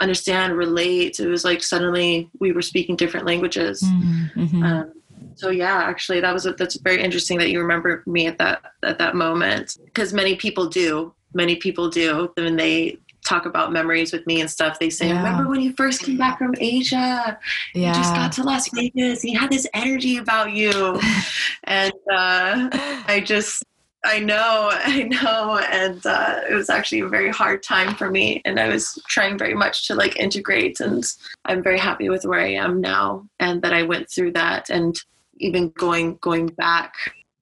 understand 0.00 0.56
relate 0.56 1.20
it 1.20 1.28
was 1.28 1.44
like 1.44 1.62
suddenly 1.62 2.28
we 2.40 2.52
were 2.52 2.62
speaking 2.62 2.96
different 2.96 3.26
languages 3.26 3.82
mm-hmm. 3.82 4.40
mm-hmm. 4.40 4.62
Um, 4.62 4.92
so 5.34 5.50
yeah 5.50 5.82
actually 5.84 6.20
that 6.20 6.32
was 6.32 6.46
a, 6.46 6.52
that's 6.52 6.76
very 6.76 7.02
interesting 7.02 7.38
that 7.38 7.50
you 7.50 7.60
remember 7.60 8.02
me 8.06 8.26
at 8.26 8.38
that 8.38 8.62
at 8.82 8.98
that 8.98 9.14
moment 9.14 9.78
because 9.84 10.12
many 10.12 10.36
people 10.36 10.66
do 10.66 11.12
many 11.34 11.56
people 11.56 11.88
do 11.88 12.30
when 12.36 12.56
they 12.56 12.98
talk 13.26 13.44
about 13.44 13.72
memories 13.72 14.12
with 14.12 14.26
me 14.26 14.40
and 14.40 14.50
stuff 14.50 14.78
they 14.78 14.90
say 14.90 15.08
yeah. 15.08 15.16
remember 15.18 15.48
when 15.48 15.60
you 15.60 15.72
first 15.76 16.02
came 16.02 16.16
back 16.16 16.38
from 16.38 16.54
asia 16.58 17.38
yeah. 17.74 17.88
you 17.88 17.94
just 17.94 18.14
got 18.14 18.32
to 18.32 18.42
las 18.42 18.68
vegas 18.74 19.22
you 19.22 19.38
had 19.38 19.50
this 19.50 19.66
energy 19.74 20.16
about 20.16 20.52
you 20.52 20.98
and 21.64 21.92
uh, 22.12 22.68
i 23.06 23.22
just 23.24 23.62
I 24.04 24.18
know, 24.18 24.70
I 24.72 25.02
know, 25.04 25.58
and 25.70 26.04
uh, 26.04 26.40
it 26.48 26.54
was 26.54 26.70
actually 26.70 27.00
a 27.00 27.08
very 27.08 27.30
hard 27.30 27.62
time 27.62 27.94
for 27.94 28.10
me, 28.10 28.42
and 28.44 28.58
I 28.58 28.68
was 28.68 29.00
trying 29.08 29.38
very 29.38 29.54
much 29.54 29.86
to 29.88 29.94
like 29.94 30.16
integrate, 30.16 30.80
and 30.80 31.04
I'm 31.44 31.62
very 31.62 31.78
happy 31.78 32.08
with 32.08 32.24
where 32.24 32.40
I 32.40 32.52
am 32.52 32.80
now, 32.80 33.28
and 33.38 33.62
that 33.62 33.72
I 33.72 33.82
went 33.82 34.10
through 34.10 34.32
that, 34.32 34.70
and 34.70 34.96
even 35.38 35.70
going 35.70 36.18
going 36.20 36.46
back 36.48 36.92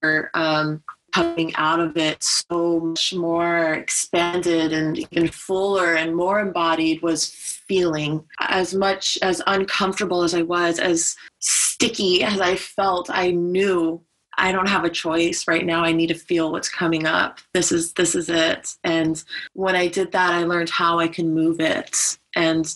or 0.02 0.30
um, 0.34 0.82
coming 1.12 1.54
out 1.56 1.80
of 1.80 1.96
it 1.96 2.22
so 2.22 2.80
much 2.80 3.14
more 3.14 3.74
expanded 3.74 4.72
and 4.72 4.98
even 4.98 5.28
fuller 5.28 5.94
and 5.94 6.14
more 6.14 6.38
embodied 6.38 7.02
was 7.02 7.26
feeling 7.26 8.24
as 8.40 8.74
much 8.74 9.18
as 9.22 9.42
uncomfortable 9.46 10.22
as 10.22 10.34
I 10.34 10.42
was, 10.42 10.78
as 10.78 11.16
sticky 11.38 12.22
as 12.22 12.40
I 12.40 12.56
felt, 12.56 13.10
I 13.10 13.30
knew 13.30 14.02
I 14.38 14.52
don't 14.52 14.68
have 14.68 14.84
a 14.84 14.90
choice 14.90 15.46
right 15.46 15.66
now. 15.66 15.84
I 15.84 15.92
need 15.92 16.06
to 16.06 16.14
feel 16.14 16.52
what's 16.52 16.68
coming 16.68 17.06
up. 17.06 17.40
This 17.52 17.72
is 17.72 17.92
this 17.94 18.14
is 18.14 18.28
it. 18.28 18.76
And 18.84 19.22
when 19.52 19.74
I 19.74 19.88
did 19.88 20.12
that, 20.12 20.32
I 20.32 20.44
learned 20.44 20.70
how 20.70 20.98
I 20.98 21.08
can 21.08 21.34
move 21.34 21.60
it. 21.60 22.18
And 22.34 22.72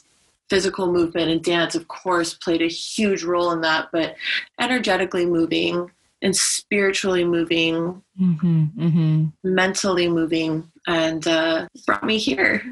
physical 0.51 0.93
movement 0.93 1.31
and 1.31 1.43
dance, 1.43 1.75
of 1.75 1.89
course, 1.89 2.35
played 2.35 2.63
a 2.63 2.69
huge 2.69 3.23
role 3.23 3.53
in 3.53 3.61
that. 3.63 3.89
But 3.93 4.17
energetically 4.61 5.25
moving 5.25 5.91
and 6.21 6.37
spiritually 6.37 7.25
moving, 7.25 8.03
mm-hmm, 8.21 8.65
mm-hmm. 8.79 9.25
mentally 9.43 10.09
moving, 10.09 10.71
and 10.87 11.27
uh, 11.27 11.67
brought 11.87 12.05
me 12.05 12.19
here. 12.19 12.63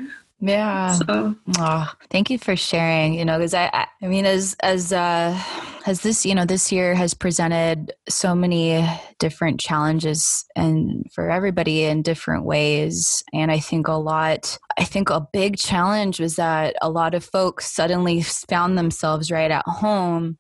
Yeah. 0.41 0.95
So. 0.95 1.35
Oh, 1.59 1.93
thank 2.09 2.31
you 2.31 2.39
for 2.39 2.57
sharing. 2.57 3.15
You 3.15 3.25
know, 3.25 3.39
because 3.39 3.53
I, 3.55 3.87
I 4.03 4.07
mean, 4.07 4.25
as 4.25 4.57
as 4.63 4.93
uh, 4.93 5.39
as 5.87 6.01
this, 6.01 6.25
you 6.25 6.35
know, 6.35 6.47
this 6.47 6.73
year 6.73 6.95
has 6.95 7.13
presented 7.13 7.93
so 8.09 8.35
many 8.35 8.87
different 9.19 9.61
challenges 9.61 10.47
and 10.57 11.05
for 11.13 11.31
everybody 11.31 11.85
in 11.85 12.03
different 12.03 12.45
ways. 12.45 13.23
And 13.35 13.53
I 13.53 13.59
think 13.59 13.87
a 13.87 13.93
lot, 13.93 14.59
I 14.79 14.85
think 14.85 15.11
a 15.11 15.27
big 15.33 15.59
challenge 15.59 16.21
was 16.21 16.37
that 16.37 16.75
a 16.81 16.91
lot 16.91 17.15
of 17.15 17.25
folks 17.25 17.71
suddenly 17.71 18.23
found 18.23 18.79
themselves 18.79 19.31
right 19.31 19.51
at 19.51 19.65
home 19.67 20.39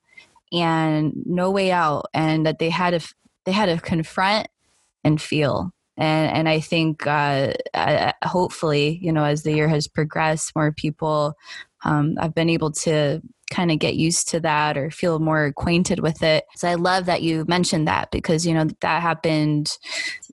and 0.53 1.13
no 1.27 1.51
way 1.51 1.73
out, 1.73 2.07
and 2.15 2.47
that 2.47 2.59
they 2.59 2.71
had 2.71 2.99
to 2.99 3.15
they 3.45 3.53
had 3.53 3.67
to 3.67 3.79
confront 3.79 4.49
and 5.05 5.21
feel 5.21 5.73
and 6.01 6.37
and 6.37 6.49
I 6.49 6.59
think 6.61 7.07
uh, 7.07 7.53
uh, 7.75 8.13
hopefully 8.25 8.99
you 9.01 9.13
know 9.13 9.25
as 9.25 9.45
the 9.45 9.53
year 9.53 9.69
has 9.69 9.87
progressed, 9.87 10.57
more 10.57 10.73
people 10.73 11.37
um, 11.85 12.17
I've 12.21 12.35
been 12.35 12.51
able 12.51 12.73
to 12.73 13.21
kind 13.51 13.71
of 13.71 13.79
get 13.79 13.97
used 13.97 14.29
to 14.29 14.41
that 14.41 14.79
or 14.79 14.91
feel 14.91 15.19
more 15.19 15.45
acquainted 15.45 16.01
with 16.01 16.23
it. 16.23 16.45
So 16.55 16.69
I 16.69 16.75
love 16.75 17.07
that 17.07 17.23
you 17.23 17.45
mentioned 17.49 17.89
that 17.89 18.11
because 18.11 18.47
you 18.47 18.55
know 18.55 18.67
that 18.81 19.03
happened. 19.03 19.77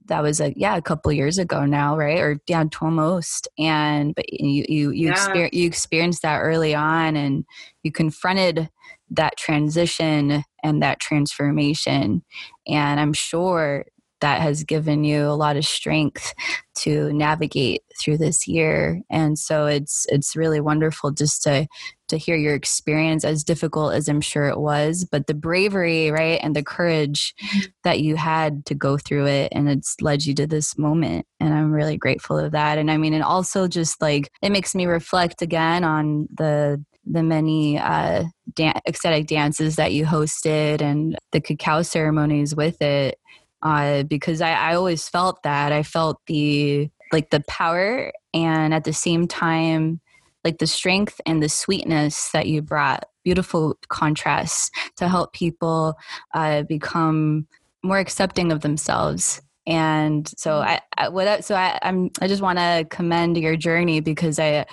That 0.06 0.24
was 0.24 0.40
a 0.40 0.54
yeah 0.56 0.78
a 0.78 0.82
couple 0.82 1.12
years 1.12 1.38
ago 1.38 1.66
now, 1.66 1.98
right? 1.98 2.20
Or 2.20 2.40
yeah, 2.48 2.64
almost. 2.82 3.48
And 3.58 4.16
but 4.16 4.32
you 4.32 4.66
you 4.68 4.92
you, 4.92 5.08
yeah. 5.08 5.14
Exper- 5.14 5.54
you 5.54 5.68
experienced 5.68 6.22
that 6.22 6.40
early 6.40 6.76
on, 6.76 7.16
and 7.16 7.46
you 7.84 7.92
confronted 7.92 8.70
that 9.10 9.38
transition 9.38 10.44
and 10.64 10.84
that 10.84 11.00
transformation. 11.00 12.24
And 12.68 13.00
I'm 13.00 13.14
sure 13.14 13.86
that 14.22 14.42
has 14.42 14.64
given 14.64 15.04
you 15.04 15.26
a 15.26 15.36
lot 15.36 15.58
of 15.58 15.66
strength 15.66 16.34
to 16.76 17.12
navigate 17.14 17.82
through 18.00 18.18
this 18.18 18.48
year. 18.48 19.02
And 19.10 19.38
so 19.38 19.66
it's 19.66 20.06
it's 20.10 20.36
really 20.36 20.60
wonderful 20.60 21.12
just 21.12 21.44
to 21.44 21.68
to 22.08 22.18
hear 22.18 22.36
your 22.36 22.54
experience 22.56 23.26
as 23.26 23.44
difficult 23.44 23.94
as 23.94 24.08
i'm 24.08 24.22
sure 24.22 24.48
it 24.48 24.60
was 24.60 25.04
but 25.04 25.28
the 25.28 25.34
bravery 25.34 26.10
right 26.10 26.40
and 26.42 26.56
the 26.56 26.64
courage 26.64 27.36
that 27.84 28.00
you 28.00 28.16
had 28.16 28.66
to 28.66 28.74
go 28.74 28.98
through 28.98 29.26
it 29.26 29.50
and 29.52 29.70
it's 29.70 30.00
led 30.02 30.26
you 30.26 30.34
to 30.34 30.48
this 30.48 30.78
moment 30.78 31.26
and 31.40 31.54
i'm 31.54 31.72
really 31.72 31.98
grateful 31.98 32.38
of 32.38 32.52
that. 32.52 32.78
And 32.78 32.90
i 32.90 32.98
mean 32.98 33.14
and 33.14 33.24
also 33.24 33.68
just 33.68 34.02
like 34.02 34.32
it 34.42 34.52
makes 34.52 34.74
me 34.74 34.86
reflect 34.86 35.42
again 35.42 35.84
on 35.84 36.28
the 36.34 36.84
the 37.10 37.24
many 37.24 37.80
uh, 37.80 38.26
dan- 38.54 38.82
ecstatic 38.86 39.28
dances 39.28 39.78
that 39.78 39.94
you 39.94 40.06
hosted 40.06 40.82
and 40.82 41.18
the 41.32 41.40
cacao 41.40 41.82
ceremonies 41.82 42.54
with 42.54 42.82
it 42.82 43.18
uh, 43.62 44.04
because 44.04 44.42
I, 44.42 44.52
I 44.52 44.76
always 44.76 45.08
felt 45.10 45.44
that. 45.44 45.72
I 45.72 45.84
felt 45.84 46.22
the 46.28 46.90
like 47.12 47.30
the 47.30 47.40
power 47.48 48.12
and 48.34 48.74
at 48.74 48.84
the 48.84 48.94
same 48.94 49.28
time 49.28 50.02
like 50.44 50.60
the 50.60 50.68
strength 50.68 51.20
and 51.26 51.44
the 51.44 51.50
sweetness 51.50 52.32
that 52.32 52.48
you 52.48 52.62
brought. 52.62 53.06
Beautiful 53.24 53.78
contrast 53.90 54.74
to 54.96 55.10
help 55.10 55.34
people 55.34 55.98
uh, 56.34 56.64
become 56.64 57.48
more 57.84 58.00
accepting 58.00 58.52
of 58.52 58.62
themselves. 58.62 59.42
And 59.66 60.28
so 60.38 60.52
mm-hmm. 60.52 60.70
i, 60.70 60.82
I 60.98 61.10
what 61.10 61.44
so 61.44 61.54
I, 61.54 61.78
i'm 61.82 62.10
i 62.22 62.28
just 62.28 62.42
want 62.42 62.58
to 62.58 62.88
commend 62.90 63.36
your 63.36 63.58
journey 63.58 64.00
because 64.00 64.40
i 64.40 64.66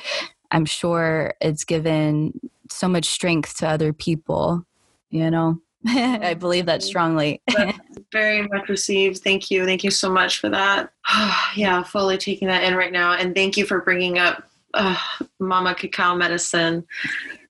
i'm 0.53 0.65
sure 0.65 1.35
it's 1.41 1.65
given 1.65 2.39
so 2.71 2.87
much 2.87 3.07
strength 3.07 3.57
to 3.59 3.69
other 3.69 3.93
people 3.93 4.65
you 5.11 5.29
know 5.33 5.59
I 5.87 6.35
believe 6.39 6.67
that 6.67 6.83
strongly. 6.83 7.43
very 8.13 8.43
much 8.49 8.69
received. 8.69 9.19
Thank 9.19 9.51
you. 9.51 9.65
Thank 9.65 9.85
you 9.85 9.91
so 9.91 10.11
much 10.11 10.41
for 10.41 10.49
that. 10.51 10.91
yeah, 11.57 11.83
fully 11.83 12.19
taking 12.19 12.49
that 12.49 12.65
in 12.65 12.75
right 12.75 12.93
now. 12.93 13.13
And 13.13 13.35
thank 13.35 13.57
you 13.57 13.67
for 13.67 13.81
bringing 13.81 14.19
up 14.19 14.45
uh, 14.75 14.97
mama 15.39 15.75
cacao 15.75 16.15
medicine. 16.15 16.85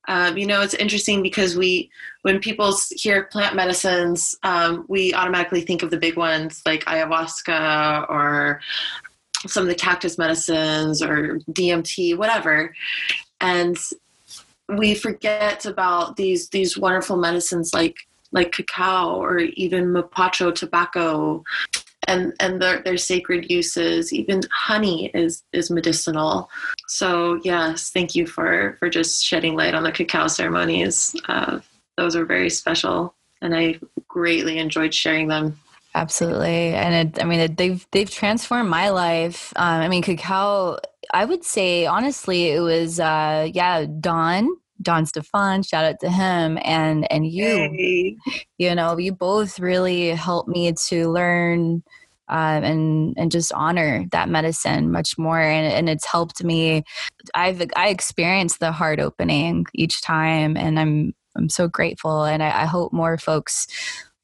Um, 0.06 0.36
you 0.36 0.46
know, 0.46 0.60
it's 0.60 0.74
interesting 0.74 1.22
because 1.22 1.56
we, 1.56 1.90
when 2.22 2.38
people 2.38 2.76
hear 2.90 3.24
plant 3.24 3.56
medicines, 3.56 4.36
um, 4.42 4.84
we 4.88 5.14
automatically 5.14 5.62
think 5.62 5.82
of 5.82 5.90
the 5.90 5.96
big 5.96 6.16
ones 6.16 6.60
like 6.66 6.84
ayahuasca 6.84 8.08
or 8.10 8.60
some 9.46 9.62
of 9.62 9.68
the 9.68 9.74
cactus 9.74 10.18
medicines 10.18 11.02
or 11.02 11.38
DMT, 11.50 12.18
whatever. 12.18 12.74
And 13.40 13.78
we 14.68 14.94
forget 14.94 15.66
about 15.66 16.16
these 16.16 16.48
these 16.48 16.78
wonderful 16.78 17.16
medicines 17.16 17.74
like 17.74 17.96
like 18.34 18.52
cacao 18.52 19.14
or 19.14 19.38
even 19.38 19.92
mapacho 19.92 20.54
tobacco. 20.54 21.42
And 22.06 22.34
and 22.38 22.60
their, 22.60 22.82
their 22.82 22.98
sacred 22.98 23.50
uses. 23.50 24.12
Even 24.12 24.42
honey 24.52 25.06
is 25.14 25.42
is 25.54 25.70
medicinal. 25.70 26.50
So 26.88 27.40
yes 27.42 27.90
thank 27.90 28.14
you 28.14 28.26
for 28.26 28.76
for 28.78 28.90
just 28.90 29.24
shedding 29.24 29.56
light 29.56 29.74
on 29.74 29.84
the 29.84 29.92
cacao 29.92 30.26
ceremonies. 30.26 31.16
Uh, 31.28 31.60
those 31.96 32.14
are 32.14 32.26
very 32.26 32.50
special 32.50 33.14
and 33.40 33.54
i 33.54 33.78
greatly 34.08 34.58
enjoyed 34.58 34.92
sharing 34.92 35.28
them. 35.28 35.58
Absolutely. 35.96 36.74
And 36.74 37.08
it, 37.08 37.22
i 37.22 37.24
mean 37.24 37.40
it, 37.40 37.56
they've 37.56 37.86
they've 37.92 38.10
transformed 38.10 38.68
my 38.68 38.88
life. 38.90 39.52
Um, 39.56 39.80
i 39.80 39.88
mean 39.88 40.02
cacao 40.02 40.78
i 41.12 41.24
would 41.24 41.44
say 41.44 41.86
honestly 41.86 42.48
it 42.50 42.60
was 42.60 42.98
uh 42.98 43.48
yeah 43.52 43.86
don 43.86 44.48
Don 44.82 45.06
Stefan, 45.06 45.62
shout 45.62 45.84
out 45.84 46.00
to 46.00 46.10
him 46.10 46.58
and 46.62 47.10
and 47.12 47.26
you. 47.26 47.46
Hey. 47.46 48.16
You 48.58 48.74
know, 48.74 48.98
you 48.98 49.12
both 49.12 49.58
really 49.58 50.10
helped 50.10 50.48
me 50.48 50.72
to 50.88 51.10
learn 51.10 51.82
um, 52.28 52.64
and 52.64 53.14
and 53.18 53.30
just 53.30 53.52
honor 53.52 54.06
that 54.12 54.28
medicine 54.28 54.90
much 54.90 55.18
more 55.18 55.40
and, 55.40 55.70
and 55.70 55.90
it's 55.90 56.06
helped 56.06 56.42
me 56.42 56.82
i've 57.34 57.62
i 57.76 57.88
experienced 57.88 58.60
the 58.60 58.72
heart 58.72 58.98
opening 58.98 59.66
each 59.74 60.00
time 60.00 60.56
and 60.56 60.80
i'm 60.80 61.12
i'm 61.36 61.50
so 61.50 61.68
grateful 61.68 62.24
and 62.24 62.42
i, 62.42 62.62
I 62.62 62.64
hope 62.64 62.94
more 62.94 63.18
folks 63.18 63.66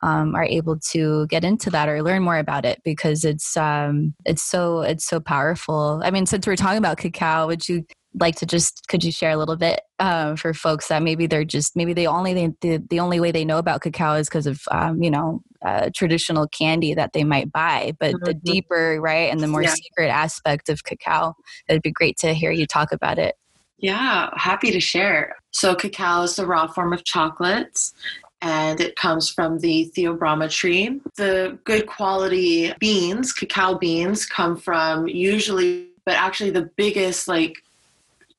um, 0.02 0.34
are 0.34 0.44
able 0.44 0.78
to 0.78 1.26
get 1.26 1.44
into 1.44 1.70
that 1.70 1.88
or 1.88 2.02
learn 2.02 2.22
more 2.22 2.38
about 2.38 2.64
it 2.64 2.80
because 2.84 3.24
it's 3.24 3.56
um, 3.56 4.14
it's 4.24 4.42
so 4.42 4.80
it's 4.80 5.04
so 5.04 5.20
powerful. 5.20 6.00
I 6.02 6.10
mean, 6.10 6.26
since 6.26 6.46
we're 6.46 6.56
talking 6.56 6.78
about 6.78 6.98
cacao, 6.98 7.46
would 7.48 7.68
you 7.68 7.84
like 8.18 8.36
to 8.36 8.46
just 8.46 8.88
could 8.88 9.04
you 9.04 9.12
share 9.12 9.30
a 9.30 9.36
little 9.36 9.56
bit 9.56 9.82
uh, 9.98 10.34
for 10.36 10.52
folks 10.52 10.88
that 10.88 11.02
maybe 11.02 11.26
they're 11.26 11.44
just 11.44 11.76
maybe 11.76 11.92
the 11.92 12.06
only 12.06 12.34
the, 12.60 12.82
the 12.90 13.00
only 13.00 13.20
way 13.20 13.30
they 13.30 13.44
know 13.44 13.58
about 13.58 13.80
cacao 13.80 14.14
is 14.14 14.28
because 14.28 14.46
of 14.46 14.62
um, 14.70 15.02
you 15.02 15.10
know 15.10 15.42
uh, 15.62 15.90
traditional 15.94 16.48
candy 16.48 16.94
that 16.94 17.12
they 17.12 17.22
might 17.22 17.52
buy 17.52 17.92
but 18.00 18.14
mm-hmm. 18.14 18.24
the 18.24 18.34
deeper 18.34 18.98
right 19.00 19.30
and 19.30 19.40
the 19.40 19.46
more 19.46 19.62
yeah. 19.62 19.74
secret 19.74 20.08
aspect 20.08 20.68
of 20.68 20.84
cacao 20.84 21.34
it'd 21.68 21.82
be 21.82 21.90
great 21.90 22.16
to 22.16 22.32
hear 22.32 22.50
you 22.50 22.66
talk 22.66 22.92
about 22.92 23.18
it 23.18 23.36
yeah 23.78 24.30
happy 24.36 24.72
to 24.72 24.80
share 24.80 25.36
so 25.52 25.74
cacao 25.74 26.22
is 26.22 26.36
the 26.36 26.46
raw 26.46 26.66
form 26.66 26.92
of 26.92 27.04
chocolates 27.04 27.94
and 28.42 28.80
it 28.80 28.96
comes 28.96 29.28
from 29.28 29.58
the 29.58 29.92
Theobroma 29.94 30.50
tree. 30.50 30.98
The 31.16 31.58
good 31.64 31.86
quality 31.86 32.72
beans, 32.78 33.34
cacao 33.34 33.76
beans, 33.76 34.24
come 34.24 34.56
from 34.56 35.08
usually, 35.08 35.88
but 36.06 36.14
actually 36.14 36.48
the 36.48 36.70
biggest 36.76 37.28
like 37.28 37.62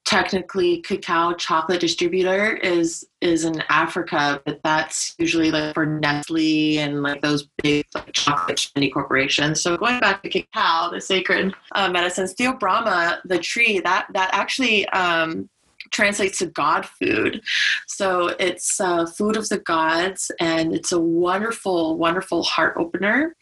technically 0.05 0.81
cacao 0.81 1.33
chocolate 1.33 1.79
distributor 1.79 2.55
is 2.57 3.05
is 3.21 3.45
in 3.45 3.63
Africa, 3.69 4.41
but 4.45 4.59
that's 4.63 5.15
usually 5.19 5.51
like 5.51 5.73
for 5.73 5.85
Nestle 5.85 6.79
and 6.79 7.03
like 7.03 7.21
those 7.21 7.47
big 7.61 7.85
like, 7.93 8.11
chocolate 8.13 8.69
candy 8.73 8.89
corporations. 8.89 9.61
So 9.61 9.77
going 9.77 9.99
back 9.99 10.23
to 10.23 10.29
cacao, 10.29 10.89
the 10.91 10.99
sacred 10.99 11.53
uh, 11.73 11.89
medicines, 11.89 12.33
Theobroma, 12.33 13.19
the 13.25 13.39
tree 13.39 13.79
that 13.79 14.07
that 14.13 14.31
actually 14.33 14.87
um, 14.89 15.49
translates 15.91 16.39
to 16.39 16.47
God 16.47 16.85
food. 16.85 17.41
So 17.87 18.29
it's 18.39 18.79
uh, 18.79 19.05
food 19.05 19.37
of 19.37 19.47
the 19.49 19.59
gods, 19.59 20.31
and 20.39 20.73
it's 20.73 20.91
a 20.91 20.99
wonderful, 20.99 21.97
wonderful 21.97 22.43
heart 22.43 22.75
opener, 22.77 23.35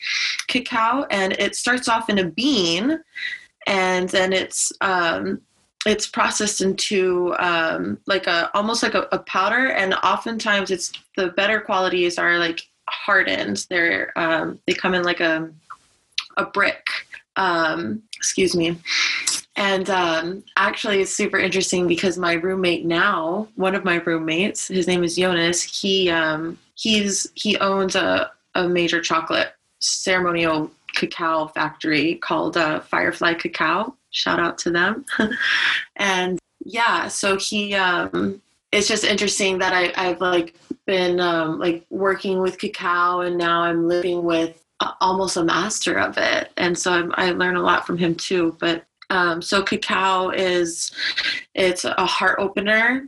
cacao. 0.48 1.06
And 1.10 1.34
it 1.34 1.56
starts 1.56 1.88
off 1.88 2.10
in 2.10 2.20
a 2.20 2.30
bean, 2.30 3.00
and 3.66 4.10
then 4.10 4.34
it's 4.34 4.74
um, 4.82 5.42
it's 5.86 6.08
processed 6.08 6.62
into 6.62 7.34
um, 7.40 8.00
like 8.06 8.28
a 8.28 8.52
almost 8.54 8.84
like 8.84 8.96
a, 8.96 9.08
a, 9.12 9.20
powder 9.20 9.70
and 9.70 9.94
oftentimes 9.94 10.72
it's 10.72 10.92
the 11.16 11.30
better 11.30 11.62
qualities 11.62 12.18
are 12.18 12.38
like 12.38 12.68
hardened. 12.90 13.66
They're 13.70 14.12
um, 14.18 14.60
they 14.68 14.74
come 14.74 14.94
in 14.94 15.04
like 15.04 15.22
a 15.22 15.50
a 16.38 16.46
brick 16.46 16.86
um, 17.40 18.04
excuse 18.16 18.56
me. 18.56 18.78
And 19.56 19.90
um, 19.90 20.44
actually 20.58 21.02
it's 21.02 21.16
super 21.16 21.38
interesting 21.38 21.88
because 21.88 22.18
my 22.18 22.34
roommate 22.34 22.86
now 22.86 23.48
one 23.56 23.76
of 23.76 23.84
my 23.84 23.96
roommates 23.96 24.68
his 24.68 24.88
name 24.88 25.04
is 25.04 25.18
jonas 25.18 25.62
he 25.62 26.10
um, 26.10 26.58
he's 26.76 27.28
he 27.36 27.58
owns 27.58 27.96
a, 27.96 28.32
a 28.56 28.68
major 28.68 29.02
chocolate 29.02 29.54
ceremonial 29.80 30.72
cacao 30.96 31.48
factory 31.48 32.16
called 32.16 32.56
uh, 32.56 32.80
firefly 32.80 33.34
cacao 33.34 33.94
shout 34.12 34.40
out 34.40 34.58
to 34.60 34.72
them. 34.72 35.06
and 35.96 36.40
yeah, 36.66 37.08
so 37.08 37.38
he, 37.38 37.74
um, 37.76 38.42
it's 38.72 38.88
just 38.88 39.04
interesting 39.04 39.58
that 39.60 39.74
I, 39.74 39.94
I've 39.96 40.22
like 40.22 40.56
been 40.86 41.20
um, 41.20 41.60
like 41.60 41.86
working 41.90 42.40
with 42.40 42.60
cacao 42.60 43.22
and 43.22 43.38
now 43.38 43.62
I'm 43.62 43.88
living 43.88 44.24
with 44.24 44.64
almost 45.02 45.38
a 45.38 45.44
master 45.44 46.00
of 46.00 46.18
it. 46.18 46.52
And 46.58 46.78
so 46.78 46.94
I'm, 46.94 47.14
i 47.18 47.32
learn 47.32 47.56
a 47.56 47.62
lot 47.62 47.86
from 47.86 47.98
him 47.98 48.16
too. 48.16 48.56
But 48.60 48.86
um, 49.10 49.42
so 49.42 49.64
cacao 49.64 50.30
is, 50.30 50.92
it's 51.56 51.84
a 51.84 52.06
heart 52.06 52.38
opener 52.40 53.08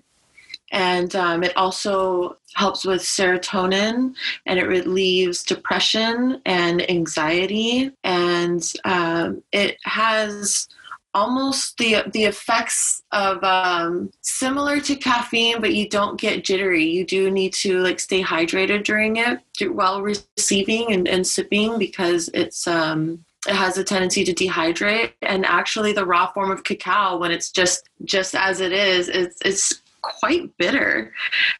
and 0.72 1.16
um, 1.16 1.44
it 1.44 1.56
also 1.58 2.38
helps 2.54 2.86
with 2.86 3.02
serotonin 3.02 4.14
and 4.46 4.60
it 4.60 4.68
relieves 4.68 5.44
depression 5.44 6.42
and 6.46 6.90
anxiety 6.90 7.92
and 8.04 8.74
um, 8.86 9.44
it 9.52 9.78
has 9.84 10.70
almost 11.14 11.78
the 11.78 12.04
the 12.14 12.26
effects 12.26 13.04
of 13.12 13.44
um, 13.44 14.12
similar 14.22 14.80
to 14.82 14.96
caffeine, 14.96 15.62
but 15.62 15.74
you 15.74 15.90
don't 15.90 16.20
get 16.20 16.44
jittery. 16.44 16.86
You 16.86 17.06
do 17.06 17.30
need 17.30 17.54
to 17.56 17.80
like 17.80 18.00
stay 18.00 18.24
hydrated 18.24 18.84
during 18.84 19.18
it 19.18 19.40
while 19.72 20.02
receiving 20.02 20.92
and, 20.92 21.08
and 21.08 21.26
sipping 21.26 21.78
because 21.78 22.30
it's 22.34 22.68
um, 22.68 23.24
it 23.48 23.56
has 23.56 23.78
a 23.78 23.84
tendency 23.84 24.24
to 24.24 24.34
dehydrate. 24.34 25.14
And 25.22 25.46
actually, 25.46 25.94
the 25.94 26.06
raw 26.06 26.32
form 26.32 26.52
of 26.52 26.64
cacao, 26.64 27.18
when 27.18 27.32
it's 27.32 27.52
just 27.52 27.90
just 28.06 28.36
as 28.36 28.62
it 28.62 28.72
is, 28.72 29.10
it's 29.10 29.38
it's 29.44 29.82
quite 30.02 30.56
bitter. 30.58 31.14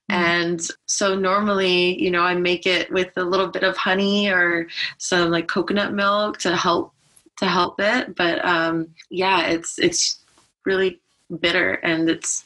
Mm. 0.10 0.16
And 0.16 0.62
so 0.86 1.16
normally, 1.16 2.02
you 2.02 2.12
know, 2.12 2.22
I 2.22 2.36
make 2.36 2.66
it 2.66 2.92
with 2.92 3.12
a 3.18 3.24
little 3.24 3.48
bit 3.48 3.64
of 3.64 3.78
honey 3.78 4.30
or 4.30 4.68
some 4.98 5.30
like 5.30 5.48
coconut 5.48 5.94
milk 5.94 6.38
to 6.40 6.56
help 6.56 6.94
to 7.42 7.48
help 7.48 7.80
it. 7.80 8.16
But 8.16 8.44
um, 8.46 8.88
yeah, 9.10 9.48
it's 9.48 9.78
it's 9.78 10.24
really 10.66 11.02
bitter, 11.40 11.74
and 11.74 12.10
it's 12.10 12.46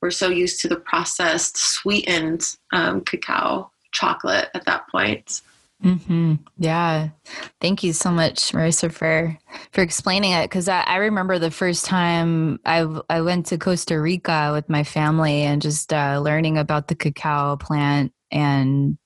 we're 0.00 0.10
so 0.10 0.28
used 0.28 0.60
to 0.60 0.68
the 0.68 0.76
processed 0.76 1.56
sweetened 1.56 2.56
um, 2.72 3.00
cacao 3.00 3.70
chocolate 3.90 4.50
at 4.54 4.66
that 4.66 4.88
point. 4.88 5.40
Mm-hmm. 5.82 6.34
Yeah, 6.58 7.08
thank 7.60 7.82
you 7.82 7.92
so 7.92 8.10
much, 8.10 8.52
Marissa, 8.52 8.92
for 8.92 9.36
for 9.72 9.82
explaining 9.82 10.32
it. 10.32 10.44
Because 10.44 10.68
I, 10.68 10.82
I, 10.82 10.96
remember 10.96 11.38
the 11.38 11.50
first 11.50 11.84
time 11.84 12.60
I 12.64 12.86
I 13.08 13.22
went 13.22 13.46
to 13.46 13.58
Costa 13.58 14.00
Rica 14.00 14.50
with 14.52 14.68
my 14.68 14.84
family 14.84 15.42
and 15.42 15.60
just 15.60 15.92
uh, 15.92 16.20
learning 16.22 16.58
about 16.58 16.88
the 16.88 16.94
cacao 16.94 17.56
plant, 17.56 18.12
and 18.30 18.98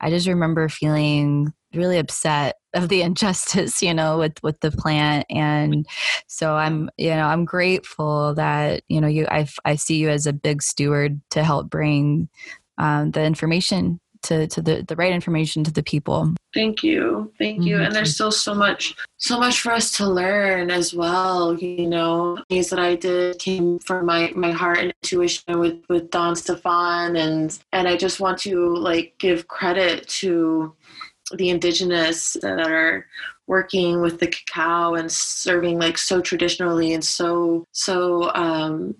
I 0.00 0.10
just 0.10 0.26
remember 0.26 0.68
feeling 0.68 1.52
really 1.74 1.98
upset 1.98 2.56
of 2.74 2.88
the 2.88 3.02
injustice 3.08 3.82
you 3.82 3.94
know 3.94 4.18
with 4.18 4.42
with 4.42 4.60
the 4.60 4.70
plant. 4.70 5.26
And 5.30 5.86
so 6.26 6.54
i'm 6.56 6.90
you 6.96 7.10
know 7.10 7.26
i'm 7.26 7.44
grateful 7.44 8.34
that 8.34 8.82
you 8.88 9.00
know 9.00 9.08
you 9.08 9.26
i, 9.30 9.46
I 9.64 9.76
see 9.76 9.96
you 9.96 10.08
as 10.08 10.26
a 10.26 10.32
big 10.32 10.62
steward 10.62 11.20
to 11.30 11.44
help 11.44 11.70
bring 11.70 12.28
um, 12.78 13.10
the 13.10 13.22
information 13.22 14.00
to, 14.22 14.46
to 14.46 14.62
the, 14.62 14.84
the 14.86 14.96
right 14.96 15.12
information 15.12 15.64
to 15.64 15.72
the 15.72 15.82
people. 15.82 16.34
Thank 16.54 16.82
you. 16.82 17.32
Thank 17.38 17.64
you. 17.64 17.76
Mm-hmm. 17.76 17.86
and 17.86 17.94
there's 17.94 18.14
still 18.14 18.30
so 18.30 18.54
much 18.54 18.94
so 19.16 19.38
much 19.38 19.60
for 19.60 19.72
us 19.72 19.90
to 19.92 20.06
learn 20.06 20.70
as 20.70 20.94
well. 20.94 21.56
You 21.58 21.88
know 21.88 22.38
things 22.48 22.70
that 22.70 22.78
i 22.78 22.94
did 22.94 23.38
came 23.38 23.78
from 23.80 24.06
my 24.06 24.32
my 24.34 24.50
heart 24.50 24.78
and 24.78 24.92
intuition 25.02 25.58
with 25.58 25.82
with 25.88 26.10
don 26.10 26.36
stefan. 26.36 27.16
And 27.16 27.58
and 27.72 27.88
i 27.88 27.96
just 27.96 28.20
want 28.20 28.38
to 28.40 28.76
like 28.76 29.14
give 29.18 29.48
credit 29.48 30.08
to 30.20 30.74
the 31.36 31.50
indigenous 31.50 32.34
that 32.42 32.60
are 32.60 33.06
working 33.46 34.00
with 34.00 34.20
the 34.20 34.26
cacao 34.26 34.94
and 34.94 35.10
serving 35.10 35.78
like 35.78 35.98
so 35.98 36.20
traditionally 36.20 36.94
and 36.94 37.04
so 37.04 37.66
so 37.72 38.32
um, 38.34 38.94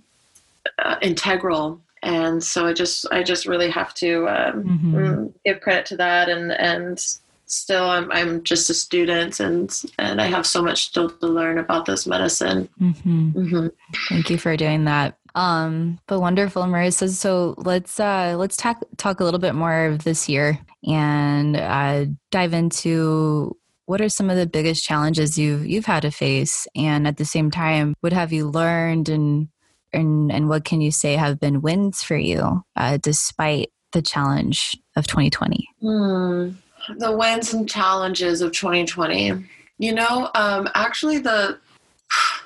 uh, 0.78 0.96
integral 1.00 1.80
and 2.02 2.42
so 2.42 2.66
i 2.66 2.72
just 2.72 3.06
i 3.12 3.22
just 3.22 3.46
really 3.46 3.70
have 3.70 3.94
to 3.94 4.28
um, 4.28 4.64
mm-hmm. 4.64 4.96
Mm, 4.96 5.34
give 5.44 5.60
credit 5.60 5.86
to 5.86 5.96
that 5.96 6.28
and 6.28 6.52
and 6.52 7.18
still 7.52 7.84
I'm 7.84 8.10
I'm 8.10 8.42
just 8.42 8.70
a 8.70 8.74
student 8.74 9.38
and 9.38 9.70
and 9.98 10.20
I 10.20 10.26
have 10.26 10.46
so 10.46 10.62
much 10.62 10.86
still 10.86 11.10
to 11.10 11.26
learn 11.26 11.58
about 11.58 11.84
this 11.84 12.06
medicine. 12.06 12.68
Mm-hmm. 12.80 13.30
Mm-hmm. 13.30 13.66
Thank 14.08 14.30
you 14.30 14.38
for 14.38 14.56
doing 14.56 14.84
that. 14.86 15.18
Um, 15.34 15.98
but 16.06 16.20
wonderful, 16.20 16.62
Marissa. 16.64 17.08
So 17.10 17.54
let's 17.58 17.98
uh, 17.98 18.36
let's 18.38 18.56
talk 18.56 18.82
talk 18.96 19.20
a 19.20 19.24
little 19.24 19.40
bit 19.40 19.54
more 19.54 19.86
of 19.86 20.04
this 20.04 20.28
year 20.28 20.58
and 20.86 21.56
uh, 21.56 22.06
dive 22.30 22.52
into 22.52 23.56
what 23.86 24.00
are 24.00 24.08
some 24.08 24.30
of 24.30 24.36
the 24.36 24.46
biggest 24.46 24.84
challenges 24.84 25.38
you've 25.38 25.66
you've 25.66 25.86
had 25.86 26.02
to 26.02 26.10
face, 26.10 26.66
and 26.74 27.06
at 27.06 27.16
the 27.16 27.24
same 27.24 27.50
time, 27.50 27.94
what 28.00 28.12
have 28.12 28.32
you 28.32 28.48
learned 28.48 29.08
and 29.08 29.48
and 29.92 30.30
and 30.30 30.48
what 30.48 30.64
can 30.64 30.80
you 30.80 30.90
say 30.90 31.16
have 31.16 31.40
been 31.40 31.62
wins 31.62 32.02
for 32.02 32.16
you 32.16 32.62
uh, 32.76 32.98
despite 33.02 33.70
the 33.92 34.02
challenge 34.02 34.76
of 34.96 35.06
2020? 35.06 35.68
Hmm 35.80 36.50
the 36.96 37.12
wins 37.12 37.52
and 37.52 37.68
challenges 37.68 38.40
of 38.40 38.52
2020. 38.52 39.44
You 39.78 39.94
know, 39.94 40.30
um, 40.34 40.68
actually, 40.74 41.18
the 41.18 41.58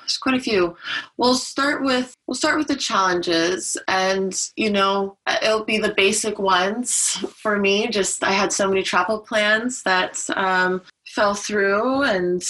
there's 0.01 0.17
quite 0.17 0.35
a 0.35 0.39
few. 0.39 0.75
We'll 1.17 1.35
start 1.35 1.83
with 1.83 2.15
we'll 2.25 2.35
start 2.35 2.57
with 2.57 2.67
the 2.67 2.75
challenges, 2.75 3.77
and 3.87 4.33
you 4.55 4.69
know, 4.69 5.17
it'll 5.41 5.65
be 5.65 5.77
the 5.77 5.93
basic 5.93 6.39
ones 6.39 7.17
for 7.35 7.57
me. 7.57 7.87
Just 7.87 8.23
I 8.23 8.31
had 8.31 8.53
so 8.53 8.67
many 8.67 8.83
travel 8.83 9.19
plans 9.19 9.83
that 9.83 10.23
um, 10.35 10.81
fell 11.07 11.33
through, 11.33 12.03
and 12.03 12.43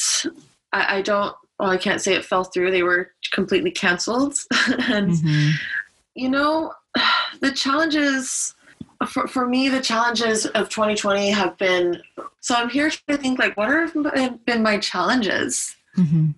I, 0.73 0.97
I, 0.97 1.01
don't. 1.01 1.35
Well, 1.59 1.71
I 1.71 1.77
can't 1.77 2.01
say 2.01 2.13
it 2.13 2.25
fell 2.25 2.43
through. 2.43 2.71
They 2.71 2.83
were 2.83 3.11
completely 3.31 3.71
canceled, 3.71 4.37
and 4.67 5.11
mm-hmm. 5.11 5.49
you 6.15 6.29
know, 6.29 6.73
the 7.41 7.51
challenges 7.51 8.53
for, 9.05 9.27
for 9.27 9.47
me 9.47 9.69
the 9.69 9.79
challenges 9.79 10.47
of 10.47 10.69
2020 10.69 11.29
have 11.29 11.55
been 11.59 12.01
so 12.39 12.55
i'm 12.55 12.67
here 12.67 12.89
to 12.89 13.15
think 13.15 13.37
like 13.37 13.55
what 13.55 13.69
have 13.69 14.43
been 14.45 14.63
my 14.63 14.79
challenges 14.79 15.75
mm-hmm. 15.95 16.31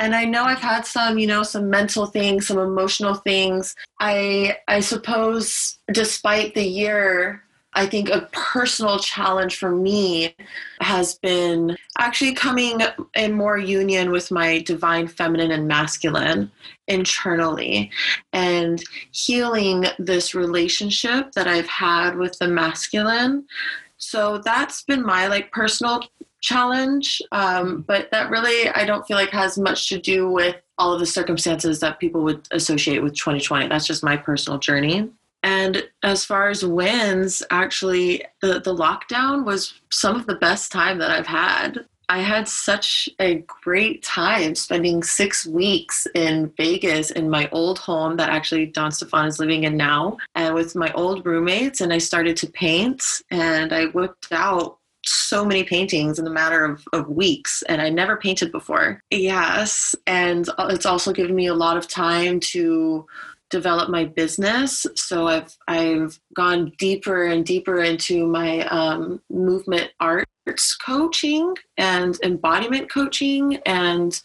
And 0.00 0.14
i 0.14 0.24
know 0.24 0.42
i've 0.44 0.58
had 0.58 0.84
some 0.84 1.18
you 1.18 1.26
know 1.26 1.44
some 1.44 1.70
mental 1.70 2.06
things 2.06 2.48
some 2.48 2.58
emotional 2.58 3.14
things 3.14 3.76
i 4.00 4.56
i 4.66 4.80
suppose 4.80 5.78
despite 5.92 6.54
the 6.54 6.66
year 6.66 7.44
I 7.72 7.86
think 7.86 8.08
a 8.08 8.28
personal 8.32 8.98
challenge 8.98 9.56
for 9.56 9.70
me 9.70 10.34
has 10.80 11.14
been 11.14 11.76
actually 11.98 12.34
coming 12.34 12.80
in 13.14 13.32
more 13.32 13.58
union 13.58 14.10
with 14.10 14.30
my 14.30 14.58
divine 14.60 15.06
feminine 15.06 15.52
and 15.52 15.68
masculine 15.68 16.50
internally 16.88 17.90
and 18.32 18.82
healing 19.12 19.86
this 20.00 20.34
relationship 20.34 21.30
that 21.32 21.46
I've 21.46 21.68
had 21.68 22.16
with 22.16 22.36
the 22.40 22.48
masculine. 22.48 23.46
So 23.98 24.38
that's 24.38 24.82
been 24.82 25.04
my 25.04 25.28
like 25.28 25.52
personal 25.52 26.02
challenge 26.40 27.22
um, 27.32 27.82
but 27.86 28.10
that 28.10 28.30
really 28.30 28.68
i 28.70 28.84
don't 28.84 29.06
feel 29.06 29.16
like 29.16 29.30
has 29.30 29.58
much 29.58 29.88
to 29.88 29.98
do 29.98 30.30
with 30.30 30.56
all 30.78 30.92
of 30.92 31.00
the 31.00 31.06
circumstances 31.06 31.80
that 31.80 31.98
people 31.98 32.22
would 32.22 32.46
associate 32.52 33.02
with 33.02 33.14
2020 33.14 33.68
that's 33.68 33.86
just 33.86 34.02
my 34.02 34.16
personal 34.16 34.58
journey 34.58 35.10
and 35.42 35.88
as 36.02 36.24
far 36.24 36.50
as 36.50 36.64
wins, 36.64 37.42
actually, 37.50 38.24
the, 38.42 38.60
the 38.60 38.74
lockdown 38.74 39.44
was 39.44 39.72
some 39.90 40.16
of 40.16 40.26
the 40.26 40.34
best 40.34 40.70
time 40.70 40.98
that 40.98 41.10
I've 41.10 41.26
had. 41.26 41.86
I 42.10 42.18
had 42.18 42.48
such 42.48 43.08
a 43.20 43.44
great 43.46 44.02
time 44.02 44.56
spending 44.56 45.00
six 45.00 45.46
weeks 45.46 46.08
in 46.16 46.52
Vegas 46.56 47.12
in 47.12 47.30
my 47.30 47.48
old 47.52 47.78
home 47.78 48.16
that 48.16 48.30
actually 48.30 48.66
Don 48.66 48.90
Stefan 48.90 49.28
is 49.28 49.38
living 49.38 49.62
in 49.62 49.76
now, 49.76 50.16
and 50.34 50.52
with 50.52 50.74
my 50.74 50.92
old 50.94 51.24
roommates. 51.24 51.80
And 51.80 51.92
I 51.92 51.98
started 51.98 52.36
to 52.38 52.48
paint, 52.48 53.22
and 53.30 53.72
I 53.72 53.86
whipped 53.86 54.32
out 54.32 54.79
so 55.04 55.44
many 55.44 55.64
paintings 55.64 56.18
in 56.18 56.24
the 56.24 56.30
matter 56.30 56.64
of, 56.64 56.84
of 56.92 57.08
weeks 57.08 57.62
and 57.68 57.80
i 57.80 57.88
never 57.88 58.16
painted 58.16 58.52
before 58.52 59.02
yes 59.10 59.94
and 60.06 60.48
it's 60.70 60.86
also 60.86 61.12
given 61.12 61.34
me 61.34 61.46
a 61.46 61.54
lot 61.54 61.76
of 61.76 61.88
time 61.88 62.38
to 62.40 63.06
develop 63.50 63.90
my 63.90 64.04
business. 64.04 64.86
So 64.94 65.26
I've 65.26 65.56
I've 65.68 66.18
gone 66.34 66.72
deeper 66.78 67.26
and 67.26 67.44
deeper 67.44 67.82
into 67.82 68.26
my 68.26 68.66
um, 68.68 69.20
movement 69.28 69.90
arts 70.00 70.76
coaching 70.76 71.54
and 71.76 72.18
embodiment 72.22 72.90
coaching 72.90 73.56
and 73.66 74.18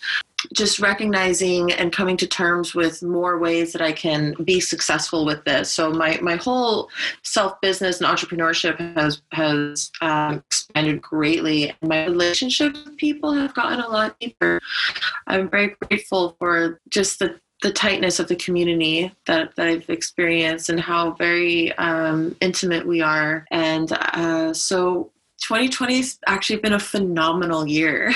just 0.53 0.79
recognizing 0.79 1.71
and 1.71 1.91
coming 1.91 2.17
to 2.17 2.27
terms 2.27 2.75
with 2.75 3.01
more 3.03 3.37
ways 3.39 3.73
that 3.73 3.81
I 3.81 3.91
can 3.91 4.33
be 4.43 4.59
successful 4.59 5.25
with 5.25 5.43
this. 5.45 5.71
So 5.71 5.91
my 5.91 6.19
my 6.21 6.35
whole 6.35 6.89
self 7.23 7.59
business 7.61 8.01
and 8.01 8.07
entrepreneurship 8.07 8.77
has 8.97 9.21
has 9.31 9.91
um, 10.01 10.43
expanded 10.49 11.01
greatly, 11.01 11.69
and 11.69 11.89
my 11.89 12.05
relationships 12.05 12.83
with 12.85 12.97
people 12.97 13.33
have 13.33 13.53
gotten 13.53 13.79
a 13.79 13.87
lot 13.87 14.19
deeper. 14.19 14.59
I'm 15.27 15.49
very 15.49 15.75
grateful 15.81 16.35
for 16.39 16.79
just 16.89 17.19
the 17.19 17.39
the 17.61 17.71
tightness 17.71 18.19
of 18.19 18.27
the 18.27 18.35
community 18.35 19.11
that, 19.25 19.55
that 19.55 19.67
I've 19.67 19.89
experienced 19.89 20.69
and 20.69 20.79
how 20.79 21.11
very 21.11 21.71
um, 21.77 22.35
intimate 22.41 22.85
we 22.85 23.01
are. 23.01 23.45
And 23.49 23.91
uh, 23.91 24.53
so 24.53 25.11
2020 25.47 25.97
has 25.97 26.17
actually 26.25 26.57
been 26.57 26.73
a 26.73 26.79
phenomenal 26.79 27.67
year. 27.67 28.11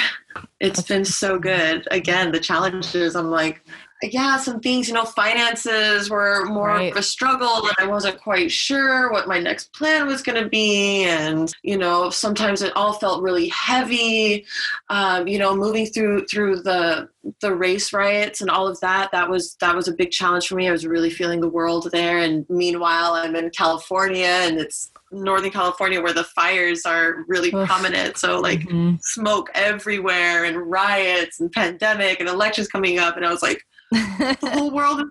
It's 0.59 0.81
been 0.81 1.05
so 1.05 1.37
good. 1.37 1.87
Again, 1.91 2.31
the 2.31 2.39
challenges, 2.39 3.15
I'm 3.15 3.29
like, 3.29 3.63
yeah, 4.01 4.37
some 4.37 4.61
things, 4.61 4.87
you 4.87 4.93
know, 4.93 5.03
finances 5.03 6.09
were 6.09 6.45
more 6.45 6.67
right. 6.67 6.91
of 6.91 6.97
a 6.97 7.03
struggle 7.03 7.67
and 7.67 7.75
I 7.77 7.85
wasn't 7.85 8.21
quite 8.21 8.49
sure 8.49 9.11
what 9.11 9.27
my 9.27 9.39
next 9.39 9.73
plan 9.73 10.07
was 10.07 10.21
going 10.21 10.41
to 10.41 10.49
be. 10.49 11.03
And, 11.03 11.53
you 11.63 11.77
know, 11.77 12.09
sometimes 12.09 12.61
it 12.61 12.75
all 12.75 12.93
felt 12.93 13.21
really 13.21 13.49
heavy. 13.49 14.45
Um, 14.89 15.27
you 15.27 15.37
know, 15.37 15.55
moving 15.55 15.85
through, 15.85 16.25
through 16.27 16.61
the, 16.61 17.09
the 17.41 17.53
race 17.53 17.91
riots 17.93 18.41
and 18.41 18.49
all 18.49 18.67
of 18.67 18.79
that, 18.79 19.11
that 19.11 19.29
was, 19.29 19.55
that 19.55 19.75
was 19.75 19.87
a 19.87 19.93
big 19.93 20.11
challenge 20.11 20.47
for 20.47 20.55
me. 20.55 20.67
I 20.67 20.71
was 20.71 20.87
really 20.87 21.09
feeling 21.09 21.41
the 21.41 21.49
world 21.49 21.89
there. 21.91 22.19
And 22.19 22.45
meanwhile, 22.49 23.13
I'm 23.13 23.35
in 23.35 23.49
California 23.51 24.25
and 24.25 24.57
it's 24.57 24.91
Northern 25.11 25.51
California 25.51 26.01
where 26.01 26.13
the 26.13 26.23
fires 26.23 26.85
are 26.85 27.25
really 27.27 27.49
Oof. 27.53 27.67
prominent. 27.67 28.17
So 28.17 28.39
like 28.39 28.61
mm-hmm. 28.61 28.95
smoke 29.01 29.49
everywhere 29.55 30.45
and 30.45 30.57
riots 30.57 31.39
and 31.39 31.51
pandemic 31.51 32.19
and 32.19 32.29
elections 32.29 32.67
coming 32.67 32.99
up. 32.99 33.17
And 33.17 33.25
I 33.25 33.31
was 33.31 33.41
like, 33.41 33.63
the 33.91 34.37
whole 34.53 34.71
world 34.71 35.01
is 35.01 35.07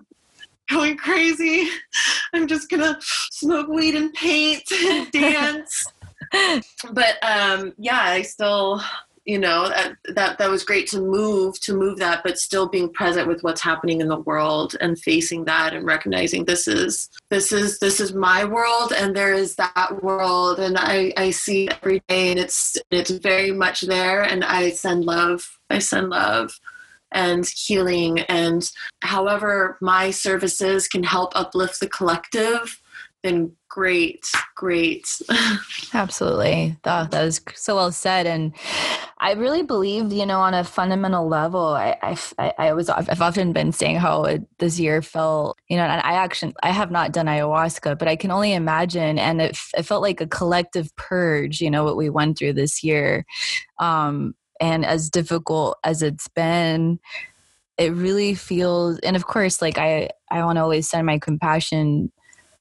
going 0.69 0.97
crazy. 0.97 1.67
I'm 2.33 2.47
just 2.47 2.69
gonna 2.69 2.97
smoke 3.01 3.67
weed 3.67 3.95
and 3.95 4.13
paint 4.13 4.63
and 4.71 5.11
dance. 5.11 5.85
but 6.91 7.17
um, 7.23 7.73
yeah, 7.77 8.01
I 8.01 8.21
still, 8.21 8.81
you 9.29 9.37
know, 9.37 9.69
that, 9.69 9.95
that 10.15 10.39
that 10.39 10.49
was 10.49 10.63
great 10.63 10.87
to 10.87 10.99
move 10.99 11.59
to 11.61 11.75
move 11.75 11.99
that, 11.99 12.23
but 12.23 12.39
still 12.39 12.67
being 12.67 12.91
present 12.91 13.27
with 13.27 13.43
what's 13.43 13.61
happening 13.61 14.01
in 14.01 14.07
the 14.07 14.21
world 14.21 14.75
and 14.81 14.97
facing 14.97 15.45
that 15.45 15.75
and 15.75 15.85
recognizing 15.85 16.45
this 16.45 16.67
is 16.67 17.09
this 17.29 17.51
is 17.51 17.77
this 17.77 17.99
is 17.99 18.11
my 18.11 18.43
world 18.43 18.91
and 18.91 19.15
there 19.15 19.35
is 19.35 19.55
that 19.57 19.99
world 20.01 20.57
and 20.57 20.77
I 20.79 21.13
I 21.15 21.29
see 21.29 21.69
every 21.69 22.01
day 22.09 22.31
and 22.31 22.39
it's 22.39 22.75
it's 22.89 23.11
very 23.11 23.51
much 23.51 23.81
there 23.81 24.23
and 24.23 24.43
I 24.43 24.71
send 24.71 25.05
love. 25.05 25.59
I 25.69 25.77
send 25.77 26.09
love 26.09 26.59
and 27.11 27.45
healing 27.45 28.21
and 28.21 28.71
however 29.01 29.77
my 29.79 30.09
services 30.09 30.87
can 30.87 31.03
help 31.03 31.33
uplift 31.35 31.79
the 31.79 31.89
collective 31.89 32.81
then 33.23 33.51
great 33.69 34.25
great. 34.55 35.21
Absolutely. 35.93 36.77
That, 36.83 37.11
that 37.11 37.23
was 37.23 37.41
so 37.55 37.75
well 37.75 37.91
said. 37.91 38.27
And 38.27 38.53
i 39.21 39.33
really 39.33 39.63
believe 39.63 40.13
you 40.13 40.25
know 40.25 40.39
on 40.39 40.53
a 40.53 40.63
fundamental 40.63 41.27
level. 41.27 41.75
I 41.75 41.97
i, 42.37 42.53
I 42.57 42.73
was 42.73 42.89
i've 42.89 43.21
often 43.21 43.53
been 43.53 43.71
saying 43.71 43.97
how 43.97 44.23
it, 44.23 44.43
this 44.59 44.79
year 44.79 45.01
felt 45.01 45.57
you 45.67 45.77
know 45.77 45.83
and 45.83 46.01
i 46.01 46.13
actually 46.13 46.53
i 46.63 46.71
have 46.71 46.89
not 46.89 47.11
done 47.11 47.25
ayahuasca 47.25 47.99
but 47.99 48.07
i 48.07 48.15
can 48.15 48.31
only 48.31 48.53
imagine 48.53 49.19
and 49.19 49.41
it, 49.41 49.57
it 49.77 49.83
felt 49.83 50.01
like 50.01 50.21
a 50.21 50.27
collective 50.27 50.95
purge 50.95 51.59
you 51.61 51.69
know 51.69 51.83
what 51.83 51.97
we 51.97 52.09
went 52.09 52.37
through 52.37 52.53
this 52.53 52.83
year. 52.83 53.25
Um 53.77 54.35
and 54.61 54.85
as 54.85 55.09
difficult 55.09 55.77
as 55.83 56.01
it's 56.01 56.27
been 56.29 56.99
it 57.77 57.93
really 57.93 58.33
feels 58.35 58.99
and 58.99 59.15
of 59.15 59.25
course 59.25 59.61
like 59.61 59.77
i 59.77 60.09
i 60.31 60.43
want 60.43 60.57
to 60.57 60.61
always 60.61 60.89
send 60.89 61.05
my 61.05 61.19
compassion 61.19 62.11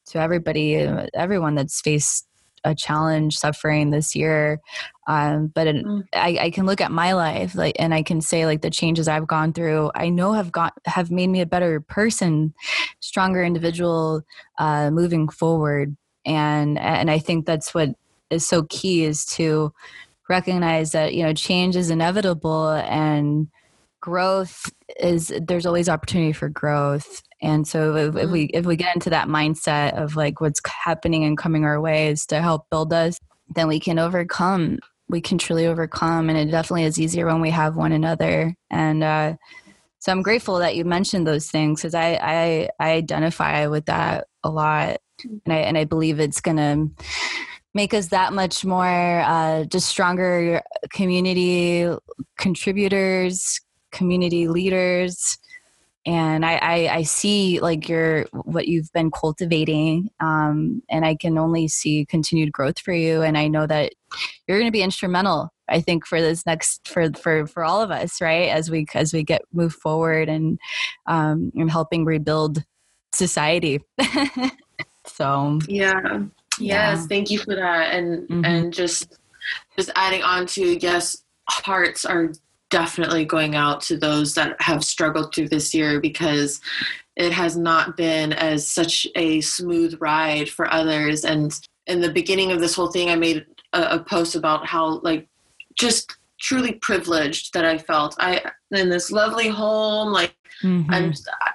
to 0.08 0.18
everybody 0.18 0.76
everyone 1.14 1.54
that's 1.54 1.80
faced 1.80 2.26
a 2.64 2.74
challenge 2.74 3.36
suffering 3.36 3.90
this 3.90 4.14
year 4.16 4.60
um, 5.06 5.46
but 5.48 5.66
it, 5.66 5.76
mm. 5.76 6.02
I, 6.12 6.38
I, 6.40 6.50
can 6.50 6.66
look 6.66 6.80
at 6.80 6.90
my 6.90 7.12
life 7.12 7.54
like 7.54 7.76
and 7.78 7.94
i 7.94 8.02
can 8.02 8.20
say 8.20 8.46
like 8.46 8.62
the 8.62 8.70
changes 8.70 9.06
i've 9.06 9.26
gone 9.26 9.52
through 9.52 9.90
i 9.94 10.08
know 10.08 10.32
have 10.32 10.50
got 10.50 10.72
have 10.84 11.10
made 11.10 11.28
me 11.28 11.40
a 11.40 11.46
better 11.46 11.80
person 11.80 12.52
stronger 13.00 13.44
individual 13.44 14.22
uh, 14.58 14.90
moving 14.90 15.28
forward 15.28 15.96
and 16.26 16.78
and 16.78 17.10
i 17.10 17.18
think 17.18 17.46
that's 17.46 17.72
what 17.74 17.90
is 18.30 18.46
so 18.46 18.64
key 18.64 19.04
is 19.04 19.24
to 19.24 19.72
recognize 20.28 20.92
that 20.92 21.14
you 21.14 21.22
know 21.22 21.32
change 21.32 21.76
is 21.76 21.90
inevitable 21.90 22.70
and 22.70 23.48
growth 24.00 24.70
is 25.00 25.32
there's 25.40 25.66
always 25.66 25.88
opportunity 25.88 26.32
for 26.32 26.48
growth 26.48 27.22
and 27.40 27.66
so 27.66 27.94
if, 27.94 28.16
if, 28.16 28.30
we 28.30 28.48
mm-hmm. 28.48 28.58
if 28.58 28.66
we 28.66 28.76
get 28.76 28.94
into 28.94 29.10
that 29.10 29.28
mindset 29.28 29.94
of 30.00 30.16
like 30.16 30.40
what's 30.40 30.60
happening 30.66 31.24
and 31.24 31.38
coming 31.38 31.64
our 31.64 31.80
way 31.80 32.08
is 32.08 32.26
to 32.26 32.40
help 32.40 32.68
build 32.70 32.92
us 32.92 33.18
then 33.54 33.68
we 33.68 33.80
can 33.80 33.98
overcome 33.98 34.78
we 35.08 35.20
can 35.20 35.38
truly 35.38 35.66
overcome. 35.66 36.28
And 36.28 36.38
it 36.38 36.50
definitely 36.50 36.84
is 36.84 37.00
easier 37.00 37.26
when 37.26 37.40
we 37.40 37.50
have 37.50 37.76
one 37.76 37.92
another. 37.92 38.54
And 38.70 39.02
uh, 39.02 39.34
so 39.98 40.12
I'm 40.12 40.22
grateful 40.22 40.58
that 40.58 40.76
you 40.76 40.84
mentioned 40.84 41.26
those 41.26 41.50
things 41.50 41.80
because 41.80 41.94
I, 41.94 42.18
I 42.22 42.68
I 42.78 42.90
identify 42.92 43.66
with 43.66 43.86
that 43.86 44.28
a 44.44 44.50
lot, 44.50 44.98
and 45.24 45.42
I 45.48 45.56
and 45.56 45.76
I 45.76 45.84
believe 45.84 46.20
it's 46.20 46.40
gonna 46.40 46.88
make 47.74 47.94
us 47.94 48.08
that 48.08 48.32
much 48.32 48.64
more 48.64 49.20
uh, 49.20 49.64
just 49.64 49.88
stronger 49.88 50.62
community 50.90 51.90
contributors, 52.36 53.60
community 53.90 54.46
leaders, 54.46 55.38
and 56.08 56.44
I, 56.44 56.54
I, 56.54 56.88
I 56.96 57.02
see 57.02 57.60
like 57.60 57.88
your 57.88 58.24
what 58.32 58.66
you've 58.66 58.92
been 58.92 59.10
cultivating, 59.10 60.08
um, 60.20 60.82
and 60.88 61.04
I 61.04 61.14
can 61.14 61.38
only 61.38 61.68
see 61.68 62.06
continued 62.06 62.52
growth 62.52 62.78
for 62.78 62.92
you, 62.92 63.22
and 63.22 63.36
I 63.36 63.48
know 63.48 63.66
that 63.66 63.92
you're 64.46 64.58
going 64.58 64.68
to 64.68 64.72
be 64.72 64.82
instrumental 64.82 65.52
I 65.68 65.80
think 65.80 66.06
for 66.06 66.20
this 66.20 66.46
next 66.46 66.88
for 66.88 67.12
for 67.12 67.46
for 67.46 67.64
all 67.64 67.82
of 67.82 67.90
us, 67.90 68.20
right? 68.20 68.48
As 68.48 68.70
we 68.70 68.86
as 68.94 69.12
we 69.12 69.22
get 69.22 69.42
move 69.52 69.74
forward 69.74 70.28
and 70.28 70.58
um, 71.06 71.52
and 71.54 71.70
helping 71.70 72.04
rebuild 72.04 72.64
society. 73.12 73.80
so 75.06 75.58
yeah. 75.68 76.20
Yes, 76.60 77.06
thank 77.06 77.30
you 77.30 77.38
for 77.38 77.54
that. 77.54 77.94
And 77.94 78.28
mm-hmm. 78.28 78.44
and 78.44 78.72
just 78.72 79.18
just 79.76 79.90
adding 79.94 80.22
on 80.22 80.46
to 80.46 80.78
yes, 80.78 81.22
hearts 81.48 82.04
are 82.04 82.32
definitely 82.70 83.24
going 83.24 83.54
out 83.54 83.80
to 83.80 83.96
those 83.96 84.34
that 84.34 84.60
have 84.60 84.84
struggled 84.84 85.34
through 85.34 85.48
this 85.48 85.72
year 85.74 86.00
because 86.00 86.60
it 87.16 87.32
has 87.32 87.56
not 87.56 87.96
been 87.96 88.32
as 88.32 88.66
such 88.66 89.06
a 89.16 89.40
smooth 89.40 89.96
ride 90.00 90.48
for 90.48 90.72
others 90.72 91.24
and 91.24 91.60
in 91.86 92.00
the 92.00 92.12
beginning 92.12 92.52
of 92.52 92.60
this 92.60 92.74
whole 92.74 92.90
thing 92.90 93.08
i 93.08 93.16
made 93.16 93.44
a, 93.72 93.82
a 93.94 93.98
post 93.98 94.34
about 94.34 94.66
how 94.66 95.00
like 95.00 95.26
just 95.78 96.18
truly 96.40 96.74
privileged 96.74 97.52
that 97.54 97.64
I 97.64 97.78
felt. 97.78 98.14
I 98.18 98.42
in 98.70 98.88
this 98.88 99.10
lovely 99.10 99.48
home, 99.48 100.12
like 100.12 100.36
mm-hmm. 100.62 100.90
I'm 100.90 101.12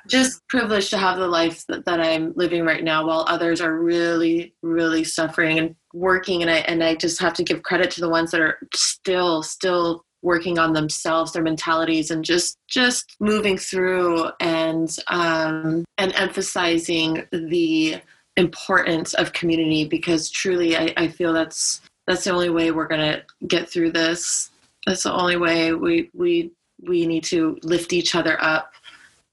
just 0.07 0.45
privileged 0.47 0.89
to 0.91 0.97
have 0.97 1.17
the 1.17 1.27
life 1.27 1.65
that, 1.67 1.85
that 1.85 1.99
I'm 1.99 2.33
living 2.35 2.65
right 2.65 2.83
now, 2.83 3.05
while 3.05 3.25
others 3.27 3.61
are 3.61 3.77
really, 3.77 4.53
really 4.61 5.03
suffering 5.03 5.59
and 5.59 5.75
working. 5.93 6.41
And 6.41 6.51
I 6.51 6.57
and 6.57 6.83
I 6.83 6.95
just 6.95 7.21
have 7.21 7.33
to 7.33 7.43
give 7.43 7.63
credit 7.63 7.91
to 7.91 8.01
the 8.01 8.09
ones 8.09 8.31
that 8.31 8.41
are 8.41 8.57
still, 8.73 9.43
still 9.43 10.05
working 10.23 10.57
on 10.57 10.73
themselves, 10.73 11.33
their 11.33 11.43
mentalities, 11.43 12.09
and 12.09 12.25
just 12.25 12.57
just 12.67 13.15
moving 13.19 13.57
through 13.57 14.29
and 14.39 14.97
um, 15.07 15.85
and 15.97 16.13
emphasizing 16.15 17.27
the 17.31 18.01
importance 18.35 19.13
of 19.13 19.33
community 19.33 19.85
because 19.85 20.31
truly 20.31 20.75
I, 20.75 20.93
I 20.97 21.07
feel 21.07 21.33
that's 21.33 21.81
that's 22.07 22.23
the 22.23 22.31
only 22.31 22.49
way 22.49 22.71
we're 22.71 22.87
going 22.87 23.13
to 23.13 23.23
get 23.47 23.69
through 23.69 23.91
this. 23.91 24.49
That's 24.87 25.03
the 25.03 25.13
only 25.13 25.37
way 25.37 25.73
we 25.73 26.09
we 26.13 26.51
we 26.81 27.05
need 27.05 27.23
to 27.25 27.59
lift 27.63 27.93
each 27.93 28.15
other 28.15 28.41
up 28.41 28.73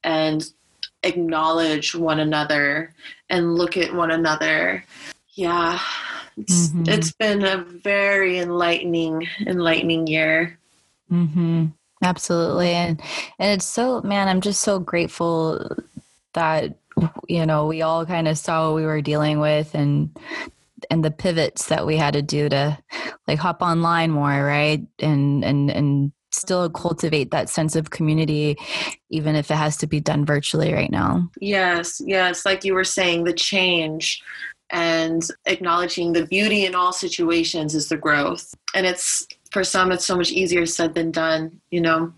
and 0.04 0.46
acknowledge 1.02 1.94
one 1.94 2.20
another 2.20 2.92
and 3.30 3.54
look 3.54 3.76
at 3.76 3.94
one 3.94 4.10
another. 4.10 4.84
Yeah 5.34 5.80
it's, 6.36 6.68
mm-hmm. 6.68 6.84
it's 6.88 7.12
been 7.12 7.44
a 7.44 7.58
very 7.58 8.38
enlightening 8.38 9.26
enlightening 9.46 10.06
year 10.06 10.58
mm-hmm. 11.10 11.66
absolutely 12.02 12.70
and 12.70 13.00
and 13.38 13.52
it's 13.52 13.66
so 13.66 14.00
man 14.02 14.28
i'm 14.28 14.40
just 14.40 14.60
so 14.60 14.78
grateful 14.78 15.76
that 16.34 16.76
you 17.28 17.44
know 17.46 17.66
we 17.66 17.82
all 17.82 18.06
kind 18.06 18.28
of 18.28 18.38
saw 18.38 18.68
what 18.68 18.76
we 18.76 18.84
were 18.84 19.00
dealing 19.00 19.40
with 19.40 19.74
and 19.74 20.16
and 20.90 21.04
the 21.04 21.10
pivots 21.10 21.66
that 21.66 21.86
we 21.86 21.96
had 21.96 22.14
to 22.14 22.22
do 22.22 22.48
to 22.48 22.78
like 23.28 23.38
hop 23.38 23.62
online 23.62 24.10
more 24.10 24.44
right? 24.44 24.84
And 24.98 25.44
and 25.44 25.70
and 25.70 26.12
still 26.32 26.70
cultivate 26.70 27.32
that 27.32 27.48
sense 27.48 27.74
of 27.74 27.90
community 27.90 28.56
even 29.10 29.34
if 29.34 29.50
it 29.50 29.56
has 29.56 29.76
to 29.76 29.86
be 29.86 29.98
done 29.98 30.24
virtually 30.24 30.72
right 30.72 30.90
now. 30.90 31.28
Yes 31.40 32.00
yes 32.04 32.46
like 32.46 32.64
you 32.64 32.74
were 32.74 32.84
saying 32.84 33.24
the 33.24 33.32
change 33.32 34.22
and 34.70 35.26
acknowledging 35.46 36.12
the 36.12 36.26
beauty 36.26 36.64
in 36.64 36.76
all 36.76 36.92
situations 36.92 37.74
is 37.74 37.88
the 37.88 37.96
growth. 37.96 38.54
And 38.74 38.86
it's 38.86 39.26
for 39.50 39.64
some 39.64 39.92
it's 39.92 40.06
so 40.06 40.16
much 40.16 40.30
easier 40.30 40.66
said 40.66 40.94
than 40.94 41.10
done 41.10 41.60
you 41.70 41.80
know 41.80 42.12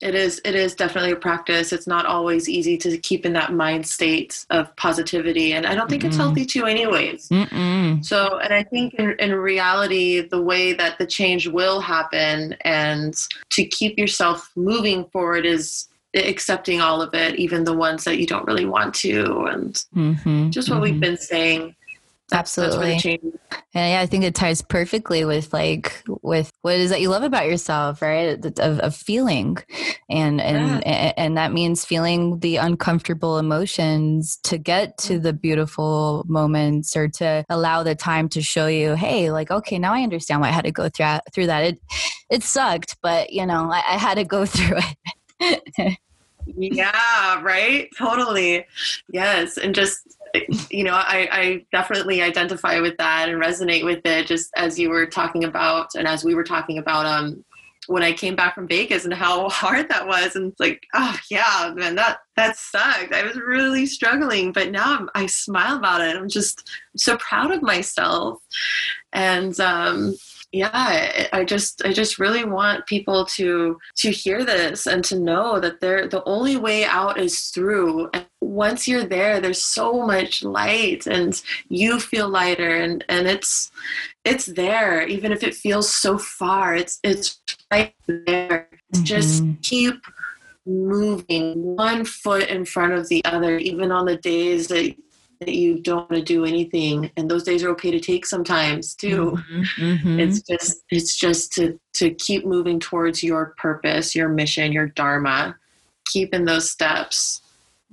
it 0.00 0.14
is 0.14 0.40
it 0.44 0.54
is 0.54 0.74
definitely 0.74 1.12
a 1.12 1.16
practice 1.16 1.72
it's 1.72 1.86
not 1.86 2.04
always 2.04 2.48
easy 2.48 2.76
to 2.76 2.98
keep 2.98 3.24
in 3.24 3.32
that 3.32 3.52
mind 3.52 3.86
state 3.86 4.44
of 4.50 4.74
positivity 4.76 5.54
and 5.54 5.66
i 5.66 5.74
don't 5.74 5.88
think 5.88 6.02
Mm-mm. 6.02 6.08
it's 6.08 6.16
healthy 6.16 6.44
too 6.44 6.66
anyways 6.66 7.28
Mm-mm. 7.28 8.04
so 8.04 8.38
and 8.38 8.52
i 8.52 8.62
think 8.62 8.94
in, 8.94 9.16
in 9.18 9.34
reality 9.34 10.20
the 10.20 10.40
way 10.40 10.74
that 10.74 10.98
the 10.98 11.06
change 11.06 11.48
will 11.48 11.80
happen 11.80 12.54
and 12.62 13.14
to 13.50 13.64
keep 13.64 13.98
yourself 13.98 14.50
moving 14.54 15.06
forward 15.06 15.46
is 15.46 15.88
accepting 16.14 16.80
all 16.80 17.00
of 17.02 17.14
it 17.14 17.36
even 17.36 17.64
the 17.64 17.74
ones 17.74 18.04
that 18.04 18.18
you 18.18 18.26
don't 18.26 18.46
really 18.46 18.66
want 18.66 18.94
to 18.94 19.46
and 19.46 19.84
mm-hmm. 19.94 20.50
just 20.50 20.68
what 20.68 20.76
mm-hmm. 20.76 20.84
we've 20.84 21.00
been 21.00 21.16
saying 21.16 21.74
Absolutely. 22.32 23.20
and 23.22 23.32
yeah, 23.72 24.00
I 24.00 24.06
think 24.06 24.24
it 24.24 24.34
ties 24.34 24.60
perfectly 24.60 25.24
with 25.24 25.52
like 25.52 26.02
with 26.22 26.50
what 26.62 26.74
is 26.74 26.90
that 26.90 27.00
you 27.00 27.08
love 27.08 27.22
about 27.22 27.46
yourself, 27.46 28.02
right? 28.02 28.44
Of, 28.58 28.80
of 28.80 28.96
feeling, 28.96 29.58
and 30.10 30.40
and 30.40 30.82
yeah. 30.84 31.12
and 31.16 31.36
that 31.36 31.52
means 31.52 31.84
feeling 31.84 32.40
the 32.40 32.56
uncomfortable 32.56 33.38
emotions 33.38 34.38
to 34.42 34.58
get 34.58 34.98
to 34.98 35.20
mm. 35.20 35.22
the 35.22 35.32
beautiful 35.32 36.24
moments, 36.26 36.96
or 36.96 37.06
to 37.08 37.44
allow 37.48 37.84
the 37.84 37.94
time 37.94 38.28
to 38.30 38.42
show 38.42 38.66
you, 38.66 38.96
hey, 38.96 39.30
like 39.30 39.52
okay, 39.52 39.78
now 39.78 39.94
I 39.94 40.02
understand 40.02 40.40
why 40.40 40.48
I 40.48 40.52
had 40.52 40.64
to 40.64 40.72
go 40.72 40.88
through 40.88 41.18
through 41.32 41.46
that. 41.46 41.62
It 41.62 41.80
it 42.28 42.42
sucked, 42.42 42.96
but 43.02 43.32
you 43.32 43.46
know, 43.46 43.70
I, 43.70 43.82
I 43.86 43.98
had 43.98 44.14
to 44.14 44.24
go 44.24 44.46
through 44.46 44.78
it. 45.40 45.98
yeah, 46.56 47.40
right. 47.40 47.88
Totally. 47.96 48.66
Yes, 49.12 49.58
and 49.58 49.76
just 49.76 50.15
you 50.70 50.84
know, 50.84 50.94
I, 50.94 51.28
I, 51.30 51.66
definitely 51.72 52.22
identify 52.22 52.80
with 52.80 52.96
that 52.98 53.28
and 53.28 53.42
resonate 53.42 53.84
with 53.84 54.04
it 54.04 54.26
just 54.26 54.50
as 54.56 54.78
you 54.78 54.90
were 54.90 55.06
talking 55.06 55.44
about 55.44 55.94
and 55.94 56.06
as 56.06 56.24
we 56.24 56.34
were 56.34 56.44
talking 56.44 56.78
about 56.78 57.06
um 57.06 57.44
when 57.86 58.02
I 58.02 58.12
came 58.12 58.34
back 58.34 58.54
from 58.54 58.66
Vegas 58.66 59.04
and 59.04 59.14
how 59.14 59.48
hard 59.48 59.88
that 59.88 60.06
was 60.06 60.36
and 60.36 60.50
it's 60.50 60.60
like, 60.60 60.82
oh 60.94 61.16
yeah, 61.30 61.72
man, 61.74 61.94
that 61.96 62.18
that 62.36 62.56
sucked. 62.56 63.14
I 63.14 63.22
was 63.22 63.36
really 63.36 63.86
struggling, 63.86 64.52
but 64.52 64.70
now 64.70 64.98
I'm, 64.98 65.10
I 65.14 65.26
smile 65.26 65.76
about 65.76 66.00
it. 66.00 66.16
I'm 66.16 66.28
just 66.28 66.68
so 66.96 67.16
proud 67.16 67.52
of 67.52 67.62
myself. 67.62 68.38
And 69.12 69.58
um 69.60 70.16
yeah 70.56 71.28
i 71.34 71.44
just 71.44 71.84
i 71.84 71.92
just 71.92 72.18
really 72.18 72.44
want 72.44 72.86
people 72.86 73.26
to 73.26 73.78
to 73.94 74.10
hear 74.10 74.44
this 74.44 74.86
and 74.86 75.04
to 75.04 75.18
know 75.18 75.60
that 75.60 75.80
they're 75.80 76.08
the 76.08 76.24
only 76.24 76.56
way 76.56 76.84
out 76.84 77.18
is 77.18 77.48
through 77.48 78.08
and 78.14 78.24
once 78.40 78.88
you're 78.88 79.04
there 79.04 79.38
there's 79.38 79.60
so 79.60 80.06
much 80.06 80.42
light 80.42 81.06
and 81.06 81.42
you 81.68 82.00
feel 82.00 82.28
lighter 82.28 82.76
and 82.76 83.04
and 83.10 83.26
it's 83.26 83.70
it's 84.24 84.46
there 84.46 85.06
even 85.06 85.30
if 85.30 85.42
it 85.42 85.54
feels 85.54 85.92
so 85.92 86.16
far 86.16 86.74
it's 86.74 86.98
it's 87.02 87.40
right 87.70 87.94
there 88.06 88.68
mm-hmm. 88.94 89.04
just 89.04 89.44
keep 89.62 89.94
moving 90.64 91.76
one 91.76 92.04
foot 92.04 92.48
in 92.48 92.64
front 92.64 92.92
of 92.92 93.08
the 93.08 93.22
other 93.24 93.58
even 93.58 93.92
on 93.92 94.06
the 94.06 94.16
days 94.16 94.68
that 94.68 94.96
that 95.40 95.54
you 95.54 95.80
don't 95.80 96.10
want 96.10 96.14
to 96.14 96.22
do 96.22 96.44
anything 96.44 97.10
and 97.16 97.30
those 97.30 97.42
days 97.42 97.62
are 97.62 97.70
okay 97.70 97.90
to 97.90 98.00
take 98.00 98.26
sometimes 98.26 98.94
too. 98.94 99.38
Mm-hmm, 99.50 99.82
mm-hmm. 99.82 100.20
it's 100.20 100.42
just 100.42 100.84
it's 100.90 101.16
just 101.16 101.52
to 101.54 101.78
to 101.94 102.10
keep 102.14 102.44
moving 102.44 102.80
towards 102.80 103.22
your 103.22 103.54
purpose 103.58 104.14
your 104.14 104.28
mission 104.28 104.72
your 104.72 104.88
dharma 104.88 105.56
keep 106.06 106.32
in 106.34 106.44
those 106.44 106.70
steps. 106.70 107.42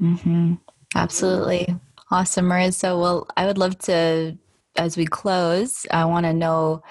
Mm-hmm. 0.01 0.55
absolutely. 0.95 1.75
Awesome 2.11 2.45
marissa 2.45 2.73
so 2.73 2.99
well 2.99 3.27
i 3.37 3.45
would 3.45 3.57
love 3.57 3.77
to 3.79 4.37
as 4.75 4.97
we 4.97 5.05
close 5.05 5.85
i 5.91 6.05
want 6.05 6.25
to 6.25 6.33
know 6.33 6.83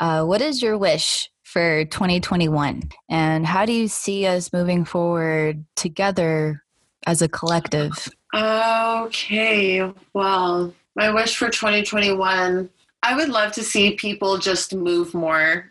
uh, 0.00 0.24
what 0.24 0.42
is 0.42 0.60
your 0.60 0.76
wish 0.76 1.30
for 1.42 1.84
2021 1.86 2.82
and 3.08 3.46
how 3.46 3.64
do 3.64 3.72
you 3.72 3.88
see 3.88 4.26
us 4.26 4.52
moving 4.52 4.84
forward 4.84 5.64
together 5.76 6.62
as 7.06 7.22
a 7.22 7.28
collective 7.28 8.08
Okay, 8.36 9.80
well, 10.12 10.74
my 10.94 11.10
wish 11.10 11.36
for 11.36 11.48
2021 11.48 12.68
I 13.02 13.14
would 13.14 13.28
love 13.28 13.52
to 13.52 13.62
see 13.62 13.92
people 13.92 14.36
just 14.36 14.74
move 14.74 15.14
more. 15.14 15.70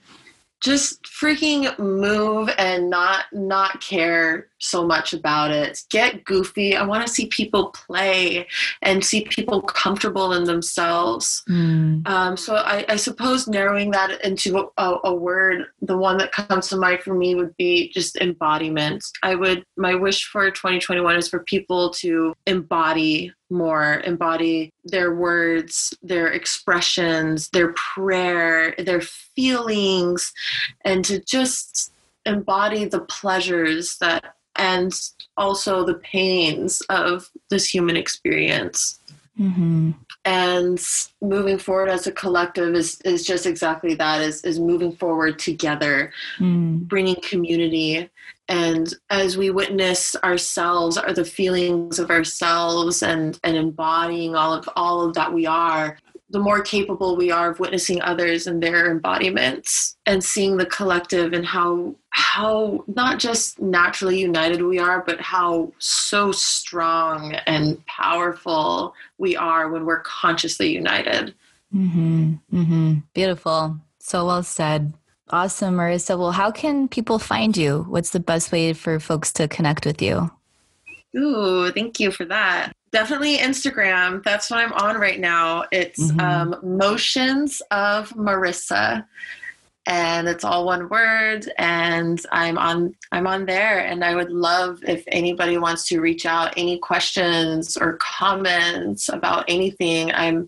Just 0.64 1.04
freaking 1.04 1.78
move 1.78 2.50
and 2.58 2.90
not 2.90 3.26
not 3.34 3.82
care 3.82 4.48
so 4.66 4.86
much 4.86 5.14
about 5.14 5.52
it. 5.52 5.84
Get 5.90 6.24
goofy. 6.26 6.76
I 6.76 6.84
want 6.84 7.06
to 7.06 7.14
see 7.14 7.28
people 7.28 7.70
play 7.72 8.48
and 8.82 9.04
see 9.04 9.26
people 9.26 9.62
comfortable 9.62 10.34
in 10.34 10.44
themselves. 10.44 11.44
Mm. 11.50 12.08
Um, 12.08 12.38
so 12.38 12.56
I, 12.56 12.86
I, 12.90 12.96
suppose 12.96 13.48
narrowing 13.48 13.92
that 13.92 14.24
into 14.24 14.70
a, 14.78 14.98
a, 15.04 15.14
word, 15.14 15.66
the 15.82 15.98
one 15.98 16.18
that 16.18 16.32
comes 16.32 16.68
to 16.70 16.78
mind 16.78 17.02
for 17.02 17.14
me 17.14 17.36
would 17.36 17.56
be 17.58 17.92
just 17.92 18.16
embodiment. 18.18 19.04
I 19.24 19.36
would, 19.36 19.64
my 19.78 19.96
wish 19.96 20.26
for 20.26 20.50
2021 20.50 21.16
is 21.16 21.28
for 21.28 21.40
people 21.40 21.92
to 21.92 22.34
embody 22.46 23.32
more, 23.50 24.02
embody 24.06 24.72
their 24.84 25.16
words, 25.16 25.94
their 26.02 26.28
expressions, 26.28 27.50
their 27.50 27.74
prayer, 27.74 28.74
their 28.78 29.02
feelings, 29.02 30.34
and 30.84 31.06
to 31.06 31.20
just 31.24 31.92
embody 32.26 32.86
the 32.86 33.02
pleasures 33.02 33.98
that 34.00 34.35
and 34.58 34.94
also 35.38 35.86
the 35.86 35.96
pains 35.96 36.82
of 36.90 37.30
this 37.50 37.74
human 37.74 37.96
experience. 37.96 39.00
Mm-hmm. 39.40 39.92
And 40.24 40.88
moving 41.22 41.58
forward 41.58 41.90
as 41.90 42.08
a 42.08 42.12
collective 42.12 42.74
is, 42.74 43.00
is 43.02 43.26
just 43.26 43.46
exactly 43.46 43.94
that 43.96 44.22
is, 44.22 44.44
is 44.44 44.60
moving 44.60 44.96
forward 44.96 45.38
together, 45.38 46.12
mm. 46.40 46.80
bringing 46.88 47.18
community. 47.22 48.10
And 48.48 48.94
as 49.10 49.38
we 49.38 49.50
witness 49.50 50.16
ourselves 50.24 50.98
or 50.98 51.14
the 51.14 51.26
feelings 51.26 52.00
of 52.00 52.10
ourselves 52.10 53.04
and, 53.04 53.40
and 53.44 53.58
embodying 53.58 54.36
all 54.36 54.54
of 54.54 54.70
all 54.76 55.02
of 55.02 55.14
that 55.16 55.34
we 55.34 55.46
are, 55.46 55.98
the 56.30 56.40
more 56.40 56.62
capable 56.62 57.16
we 57.16 57.32
are 57.32 57.52
of 57.52 57.60
witnessing 57.60 58.02
others 58.02 58.48
and 58.48 58.62
their 58.62 58.90
embodiments 58.90 59.96
and 60.06 60.24
seeing 60.24 60.58
the 60.58 60.66
collective 60.66 61.34
and 61.34 61.46
how 61.46 61.96
how 62.10 62.84
not 62.88 63.20
just 63.20 63.60
naturally 63.62 64.20
united 64.20 64.62
we 64.62 64.80
are 64.80 65.02
but 65.02 65.22
how 65.22 65.72
so 65.78 66.32
strong 66.32 67.36
and 67.46 67.84
powerful 67.86 68.94
we 69.18 69.36
are 69.36 69.70
when 69.70 69.86
we're 69.86 70.02
consciously 70.02 70.72
united. 70.72 71.34
Mm-hmm. 71.74 72.36
Mm-hmm. 72.54 72.94
beautiful. 73.14 73.78
So 74.00 74.26
well 74.26 74.44
said. 74.44 74.94
Awesome 75.30 75.76
marissa. 75.76 76.18
Well 76.18 76.32
how 76.32 76.52
can 76.52 76.88
people 76.88 77.20
find 77.20 77.56
you? 77.56 77.86
What's 77.90 78.12
the 78.12 78.20
best 78.20 78.52
way 78.52 78.74
for 78.74 79.00
folks 79.00 79.32
to 79.34 79.48
connect 79.48 79.86
with 79.86 80.02
you? 80.02 80.32
Ooh, 81.18 81.72
thank 81.72 82.00
you 82.00 82.12
for 82.12 82.26
that 82.26 82.74
definitely 82.96 83.40
Instagram. 83.40 84.24
That's 84.24 84.50
what 84.50 84.60
I'm 84.60 84.72
on 84.72 84.96
right 84.96 85.20
now. 85.20 85.66
It's 85.74 86.02
mm-hmm. 86.02 86.20
um, 86.22 86.56
Motions 86.64 87.62
of 87.70 88.10
Marissa, 88.12 89.06
and 89.86 90.30
it's 90.30 90.46
all 90.46 90.66
one 90.66 90.88
word. 90.88 91.52
And 91.58 92.26
I'm 92.32 92.58
on 92.58 92.96
I'm 93.12 93.28
on 93.28 93.46
there, 93.46 93.80
and 93.80 94.02
I 94.02 94.16
would 94.16 94.32
love 94.32 94.82
if 94.88 95.04
anybody 95.08 95.58
wants 95.58 95.86
to 95.90 96.00
reach 96.00 96.26
out, 96.26 96.54
any 96.56 96.78
questions 96.78 97.76
or 97.76 97.98
comments 97.98 99.10
about 99.10 99.44
anything. 99.50 100.14
I'm 100.14 100.48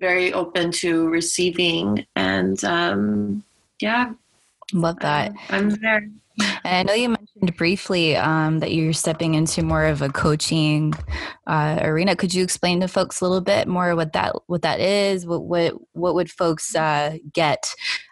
very 0.00 0.32
open 0.32 0.72
to 0.82 1.10
receiving, 1.10 2.06
and 2.16 2.64
um, 2.64 3.44
yeah, 3.78 4.14
love 4.72 5.00
that. 5.00 5.34
I'm 5.50 5.68
there. 5.68 6.08
And 6.64 6.64
I 6.64 6.82
know 6.82 6.94
you 6.94 7.14
mentioned 7.44 7.58
briefly 7.58 8.16
um, 8.16 8.60
that 8.60 8.72
you're 8.72 8.92
stepping 8.92 9.34
into 9.34 9.62
more 9.62 9.84
of 9.84 10.02
a 10.02 10.08
coaching 10.08 10.94
uh, 11.46 11.78
arena. 11.82 12.16
Could 12.16 12.32
you 12.32 12.42
explain 12.42 12.80
to 12.80 12.88
folks 12.88 13.20
a 13.20 13.24
little 13.24 13.40
bit 13.40 13.68
more 13.68 13.94
what 13.96 14.12
that 14.12 14.34
what 14.46 14.62
that 14.62 14.80
is? 14.80 15.26
What 15.26 15.44
what 15.44 15.74
what 15.92 16.14
would 16.14 16.30
folks 16.30 16.74
uh, 16.74 17.18
get, 17.32 17.66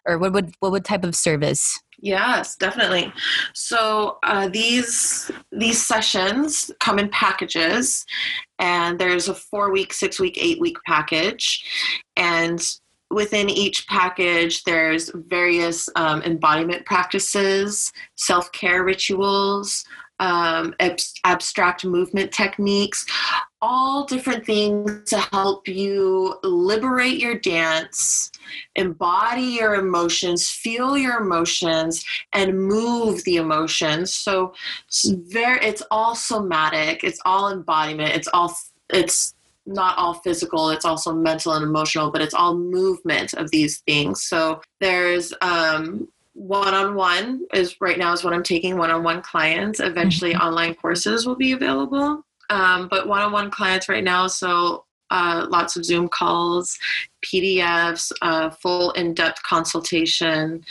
or 0.06 0.18
what 0.18 0.32
would 0.32 0.54
what 0.60 0.72
would 0.72 0.84
type 0.84 1.04
of 1.04 1.14
service? 1.14 1.78
Yes, 2.00 2.56
definitely. 2.56 3.12
So 3.54 4.18
uh, 4.24 4.48
these 4.48 5.30
these 5.52 5.80
sessions 5.84 6.70
come 6.80 6.98
in 6.98 7.08
packages, 7.08 8.04
and 8.58 8.98
there's 8.98 9.28
a 9.28 9.34
four 9.34 9.70
week, 9.72 9.92
six 9.92 10.18
week, 10.20 10.36
eight 10.40 10.60
week 10.60 10.76
package, 10.86 11.64
and 12.16 12.60
within 13.12 13.48
each 13.50 13.86
package, 13.86 14.64
there's 14.64 15.10
various 15.14 15.88
um, 15.96 16.22
embodiment 16.22 16.86
practices, 16.86 17.92
self 18.16 18.50
care 18.52 18.84
rituals, 18.84 19.84
um, 20.20 20.74
ab- 20.80 20.98
abstract 21.24 21.84
movement 21.84 22.32
techniques, 22.32 23.04
all 23.60 24.04
different 24.04 24.46
things 24.46 25.08
to 25.10 25.18
help 25.18 25.66
you 25.68 26.36
liberate 26.42 27.18
your 27.18 27.38
dance, 27.38 28.30
embody 28.76 29.42
your 29.42 29.74
emotions, 29.74 30.48
feel 30.48 30.96
your 30.96 31.20
emotions, 31.20 32.04
and 32.32 32.58
move 32.58 33.22
the 33.24 33.36
emotions. 33.36 34.14
So, 34.14 34.54
it's 34.86 35.08
very, 35.08 35.64
it's 35.64 35.82
all 35.90 36.14
somatic. 36.14 37.04
It's 37.04 37.20
all 37.24 37.50
embodiment. 37.50 38.14
It's 38.14 38.28
all 38.32 38.56
it's 38.92 39.34
not 39.66 39.96
all 39.96 40.14
physical 40.14 40.70
it's 40.70 40.84
also 40.84 41.12
mental 41.12 41.52
and 41.52 41.64
emotional 41.64 42.10
but 42.10 42.20
it's 42.20 42.34
all 42.34 42.56
movement 42.56 43.32
of 43.34 43.50
these 43.50 43.80
things. 43.80 44.24
So 44.24 44.60
there's 44.80 45.32
um, 45.40 46.08
one-on-one 46.34 47.46
is 47.52 47.76
right 47.80 47.98
now 47.98 48.12
is 48.12 48.24
what 48.24 48.32
i'm 48.32 48.42
taking 48.42 48.78
one-on-one 48.78 49.22
clients. 49.22 49.80
Eventually 49.80 50.32
mm-hmm. 50.32 50.46
online 50.46 50.74
courses 50.74 51.26
will 51.26 51.36
be 51.36 51.52
available. 51.52 52.24
Um, 52.50 52.88
but 52.88 53.06
one-on-one 53.06 53.50
clients 53.50 53.88
right 53.88 54.04
now 54.04 54.26
so 54.26 54.84
uh, 55.10 55.46
lots 55.50 55.76
of 55.76 55.84
zoom 55.84 56.08
calls 56.08 56.78
pdfs 57.24 58.12
uh, 58.22 58.50
full 58.50 58.92
in-depth 58.92 59.42
consultation 59.42 60.64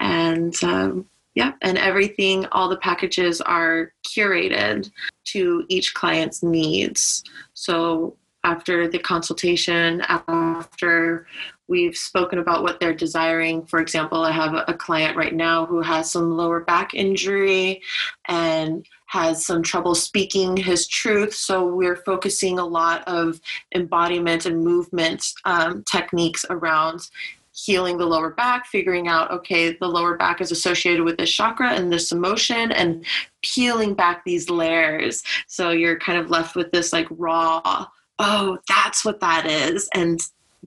and 0.00 0.62
um, 0.62 1.06
yeah 1.34 1.52
and 1.62 1.78
everything 1.78 2.46
all 2.52 2.68
the 2.68 2.76
packages 2.76 3.40
are 3.40 3.92
curated 4.06 4.90
to 5.24 5.64
each 5.68 5.94
client's 5.94 6.42
needs. 6.42 7.24
So 7.54 8.16
after 8.44 8.88
the 8.88 8.98
consultation, 8.98 10.02
after 10.08 11.26
we've 11.68 11.96
spoken 11.96 12.38
about 12.38 12.62
what 12.62 12.80
they're 12.80 12.94
desiring. 12.94 13.64
For 13.66 13.80
example, 13.80 14.24
I 14.24 14.32
have 14.32 14.64
a 14.66 14.74
client 14.74 15.16
right 15.16 15.34
now 15.34 15.64
who 15.64 15.80
has 15.80 16.10
some 16.10 16.36
lower 16.36 16.60
back 16.60 16.92
injury 16.92 17.80
and 18.26 18.84
has 19.06 19.46
some 19.46 19.62
trouble 19.62 19.94
speaking 19.94 20.56
his 20.56 20.86
truth. 20.86 21.34
So 21.34 21.66
we're 21.66 21.96
focusing 21.96 22.58
a 22.58 22.64
lot 22.64 23.06
of 23.06 23.40
embodiment 23.74 24.46
and 24.46 24.64
movement 24.64 25.24
um, 25.44 25.84
techniques 25.90 26.44
around 26.50 27.08
healing 27.54 27.98
the 27.98 28.06
lower 28.06 28.30
back, 28.30 28.66
figuring 28.66 29.08
out, 29.08 29.30
okay, 29.30 29.76
the 29.76 29.86
lower 29.86 30.16
back 30.16 30.40
is 30.40 30.50
associated 30.50 31.04
with 31.04 31.18
this 31.18 31.30
chakra 31.30 31.72
and 31.72 31.92
this 31.92 32.10
emotion, 32.10 32.72
and 32.72 33.04
peeling 33.42 33.94
back 33.94 34.24
these 34.24 34.48
layers. 34.48 35.22
So 35.46 35.70
you're 35.70 35.98
kind 35.98 36.18
of 36.18 36.30
left 36.30 36.56
with 36.56 36.72
this 36.72 36.92
like 36.92 37.06
raw 37.10 37.86
oh, 38.22 38.58
that's 38.68 39.04
what 39.04 39.20
that 39.20 39.46
is. 39.46 39.88
And 39.94 40.20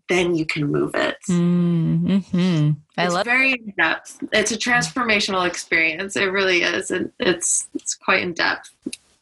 then 0.10 0.36
you 0.36 0.46
can 0.46 0.66
move 0.66 0.94
it. 0.94 1.18
Mm-hmm. 1.30 2.72
I 2.98 3.06
it's 3.06 3.14
love 3.14 3.26
very 3.26 3.54
in 3.54 3.74
depth. 3.78 4.24
It's 4.32 4.52
a 4.52 4.58
transformational 4.58 5.48
experience. 5.48 6.16
It 6.16 6.26
really 6.26 6.62
is. 6.62 6.92
And 6.92 7.12
it's 7.20 7.70
it's 7.74 7.96
quite 7.96 8.22
in 8.22 8.34
depth. 8.34 8.72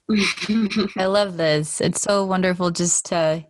I 0.97 1.05
love 1.05 1.37
this. 1.37 1.79
It's 1.79 2.01
so 2.01 2.25
wonderful 2.25 2.71
just 2.71 3.05
to 3.07 3.45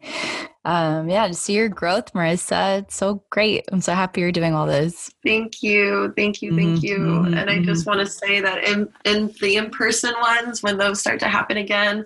um, 0.65 1.09
yeah, 1.09 1.27
to 1.27 1.33
see 1.33 1.53
your 1.53 1.69
growth, 1.69 2.13
Marissa. 2.13 2.79
It's 2.79 2.95
so 2.95 3.23
great. 3.29 3.65
I'm 3.71 3.81
so 3.81 3.93
happy 3.93 4.21
you're 4.21 4.31
doing 4.31 4.53
all 4.53 4.65
this. 4.65 5.11
Thank 5.25 5.61
you. 5.61 6.13
Thank 6.15 6.41
you. 6.41 6.55
Thank 6.55 6.79
mm-hmm, 6.79 6.85
you. 6.85 7.37
And 7.37 7.49
I 7.49 7.59
just 7.59 7.81
mm-hmm. 7.81 7.97
want 7.97 8.07
to 8.07 8.13
say 8.13 8.39
that 8.41 8.63
in, 8.63 8.87
in 9.05 9.33
the 9.41 9.57
in-person 9.57 10.13
ones, 10.21 10.63
when 10.63 10.77
those 10.77 10.99
start 10.99 11.19
to 11.19 11.27
happen 11.27 11.57
again, 11.57 12.05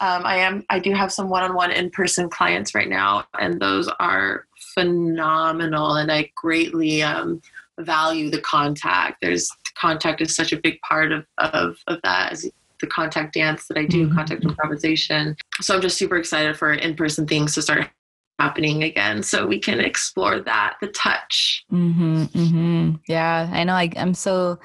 um, 0.00 0.24
I 0.24 0.38
am, 0.38 0.64
I 0.70 0.78
do 0.78 0.92
have 0.92 1.12
some 1.12 1.28
one-on-one 1.28 1.70
in-person 1.70 2.30
clients 2.30 2.74
right 2.74 2.88
now, 2.88 3.24
and 3.38 3.60
those 3.60 3.88
are 4.00 4.46
phenomenal. 4.74 5.94
And 5.94 6.10
I 6.10 6.30
greatly, 6.34 7.02
um, 7.02 7.40
value 7.78 8.30
the 8.30 8.40
contact. 8.40 9.16
There's 9.20 9.50
contact 9.76 10.20
is 10.20 10.34
such 10.34 10.52
a 10.52 10.60
big 10.60 10.80
part 10.82 11.10
of, 11.10 11.26
of, 11.38 11.76
of 11.88 12.00
that 12.04 12.32
as 12.32 12.48
the 12.80 12.86
contact 12.86 13.34
dance 13.34 13.66
that 13.68 13.78
I 13.78 13.86
do, 13.86 14.06
mm-hmm. 14.06 14.16
contact 14.16 14.44
improvisation. 14.44 15.36
So 15.60 15.74
I'm 15.74 15.80
just 15.80 15.98
super 15.98 16.16
excited 16.16 16.56
for 16.56 16.72
in 16.72 16.94
person 16.96 17.26
things 17.26 17.54
to 17.54 17.62
start 17.62 17.88
happening 18.38 18.82
again 18.82 19.22
so 19.22 19.46
we 19.46 19.60
can 19.60 19.78
explore 19.78 20.40
that 20.40 20.74
the 20.80 20.88
touch 20.88 21.64
mm-hmm, 21.70 22.24
mm-hmm. 22.24 22.96
yeah 23.06 23.48
i 23.52 23.62
know 23.62 23.74
I, 23.74 23.90
i'm 23.96 24.12
so 24.12 24.58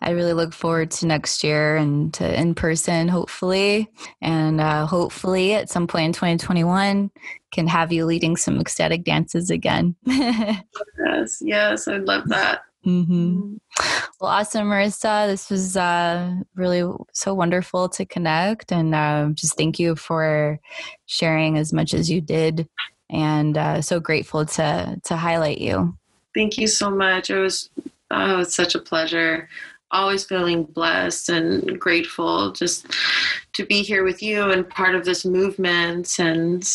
i 0.00 0.10
really 0.10 0.32
look 0.32 0.52
forward 0.52 0.90
to 0.92 1.06
next 1.06 1.44
year 1.44 1.76
and 1.76 2.12
to 2.14 2.40
in 2.40 2.56
person 2.56 3.06
hopefully 3.06 3.88
and 4.20 4.60
uh, 4.60 4.86
hopefully 4.86 5.54
at 5.54 5.70
some 5.70 5.86
point 5.86 6.06
in 6.06 6.12
2021 6.12 7.12
can 7.52 7.68
have 7.68 7.92
you 7.92 8.06
leading 8.06 8.36
some 8.36 8.58
ecstatic 8.58 9.04
dances 9.04 9.50
again 9.50 9.94
yes 10.06 11.38
yes 11.40 11.86
i'd 11.86 12.02
love 12.02 12.28
that 12.28 12.62
Mm-hmm. 12.86 13.14
mm-hmm. 13.14 13.56
Well, 14.20 14.30
awesome, 14.30 14.68
Marissa. 14.68 15.26
This 15.26 15.50
was 15.50 15.76
uh, 15.76 16.34
really 16.54 16.88
so 17.12 17.34
wonderful 17.34 17.88
to 17.90 18.04
connect, 18.04 18.70
and 18.70 18.94
uh, 18.94 19.30
just 19.34 19.56
thank 19.56 19.80
you 19.80 19.96
for 19.96 20.60
sharing 21.06 21.58
as 21.58 21.72
much 21.72 21.92
as 21.92 22.08
you 22.08 22.20
did, 22.20 22.68
and 23.10 23.58
uh, 23.58 23.82
so 23.82 23.98
grateful 23.98 24.46
to 24.46 25.00
to 25.02 25.16
highlight 25.16 25.58
you. 25.58 25.96
Thank 26.34 26.56
you 26.56 26.68
so 26.68 26.88
much. 26.90 27.30
It 27.30 27.38
was 27.38 27.68
oh, 28.12 28.40
it's 28.40 28.54
such 28.54 28.74
a 28.74 28.80
pleasure. 28.80 29.48
always 29.90 30.24
feeling 30.24 30.64
blessed 30.64 31.28
and 31.28 31.78
grateful 31.78 32.52
just 32.52 32.86
to 33.52 33.66
be 33.66 33.82
here 33.82 34.04
with 34.04 34.22
you 34.22 34.50
and 34.50 34.68
part 34.68 34.94
of 34.94 35.04
this 35.04 35.24
movement 35.24 36.18
and 36.18 36.66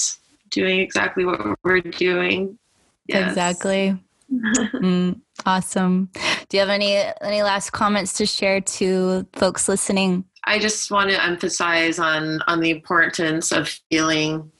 doing 0.51 0.79
exactly 0.79 1.25
what 1.25 1.57
we're 1.63 1.81
doing. 1.81 2.59
Yes. 3.07 3.29
Exactly. 3.29 3.97
mm, 4.31 5.19
awesome. 5.45 6.09
Do 6.49 6.57
you 6.57 6.59
have 6.59 6.69
any 6.69 6.95
any 7.21 7.43
last 7.43 7.71
comments 7.71 8.13
to 8.13 8.25
share 8.25 8.61
to 8.61 9.27
folks 9.33 9.67
listening? 9.67 10.25
I 10.45 10.59
just 10.59 10.91
want 10.91 11.09
to 11.09 11.23
emphasize 11.23 11.99
on 11.99 12.41
on 12.47 12.61
the 12.61 12.71
importance 12.71 13.51
of 13.51 13.67
feeling 13.89 14.51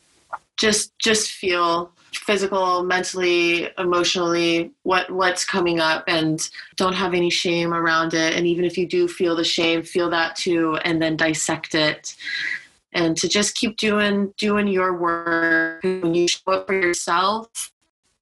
just 0.57 0.97
just 0.99 1.31
feel 1.31 1.91
physical 2.11 2.83
mentally 2.83 3.69
emotionally 3.77 4.71
what 4.83 5.09
what's 5.11 5.45
coming 5.45 5.79
up 5.79 6.03
and 6.07 6.49
don't 6.75 6.93
have 6.93 7.13
any 7.13 7.29
shame 7.29 7.73
around 7.73 8.13
it 8.13 8.33
and 8.33 8.47
even 8.47 8.65
if 8.65 8.77
you 8.77 8.87
do 8.87 9.07
feel 9.07 9.35
the 9.35 9.43
shame 9.43 9.83
feel 9.83 10.09
that 10.09 10.35
too 10.35 10.77
and 10.83 11.01
then 11.01 11.15
dissect 11.15 11.75
it 11.75 12.15
and 12.93 13.15
to 13.17 13.27
just 13.27 13.55
keep 13.55 13.77
doing 13.77 14.33
doing 14.37 14.67
your 14.67 14.97
work 14.97 15.83
when 15.83 16.13
you 16.13 16.27
show 16.27 16.53
up 16.53 16.67
for 16.67 16.73
yourself 16.73 17.71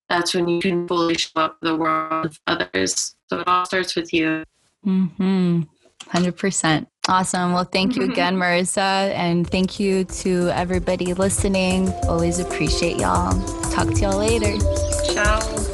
that's 0.10 0.34
when 0.34 0.48
you 0.48 0.62
can 0.62 0.88
fully 0.88 1.16
show 1.16 1.30
up 1.36 1.58
for 1.60 1.68
the 1.68 1.76
world 1.76 2.24
with 2.24 2.40
others 2.48 3.16
so 3.28 3.40
it 3.40 3.48
all 3.48 3.66
starts 3.66 3.96
with 3.96 4.14
you 4.14 4.44
mm-hmm 4.86 5.62
100% 6.10 6.86
Awesome. 7.08 7.54
Well, 7.54 7.66
thank 7.66 7.96
you 7.96 8.04
again, 8.12 8.36
Marissa. 8.36 9.12
And 9.14 9.50
thank 9.50 9.80
you 9.80 10.06
to 10.06 10.50
everybody 10.50 11.14
listening. 11.14 11.90
Always 12.08 12.40
appreciate 12.40 12.98
y'all. 12.98 13.32
Talk 13.72 13.94
to 13.94 14.02
y'all 14.02 14.18
later. 14.18 14.58
Ciao. 15.14 15.65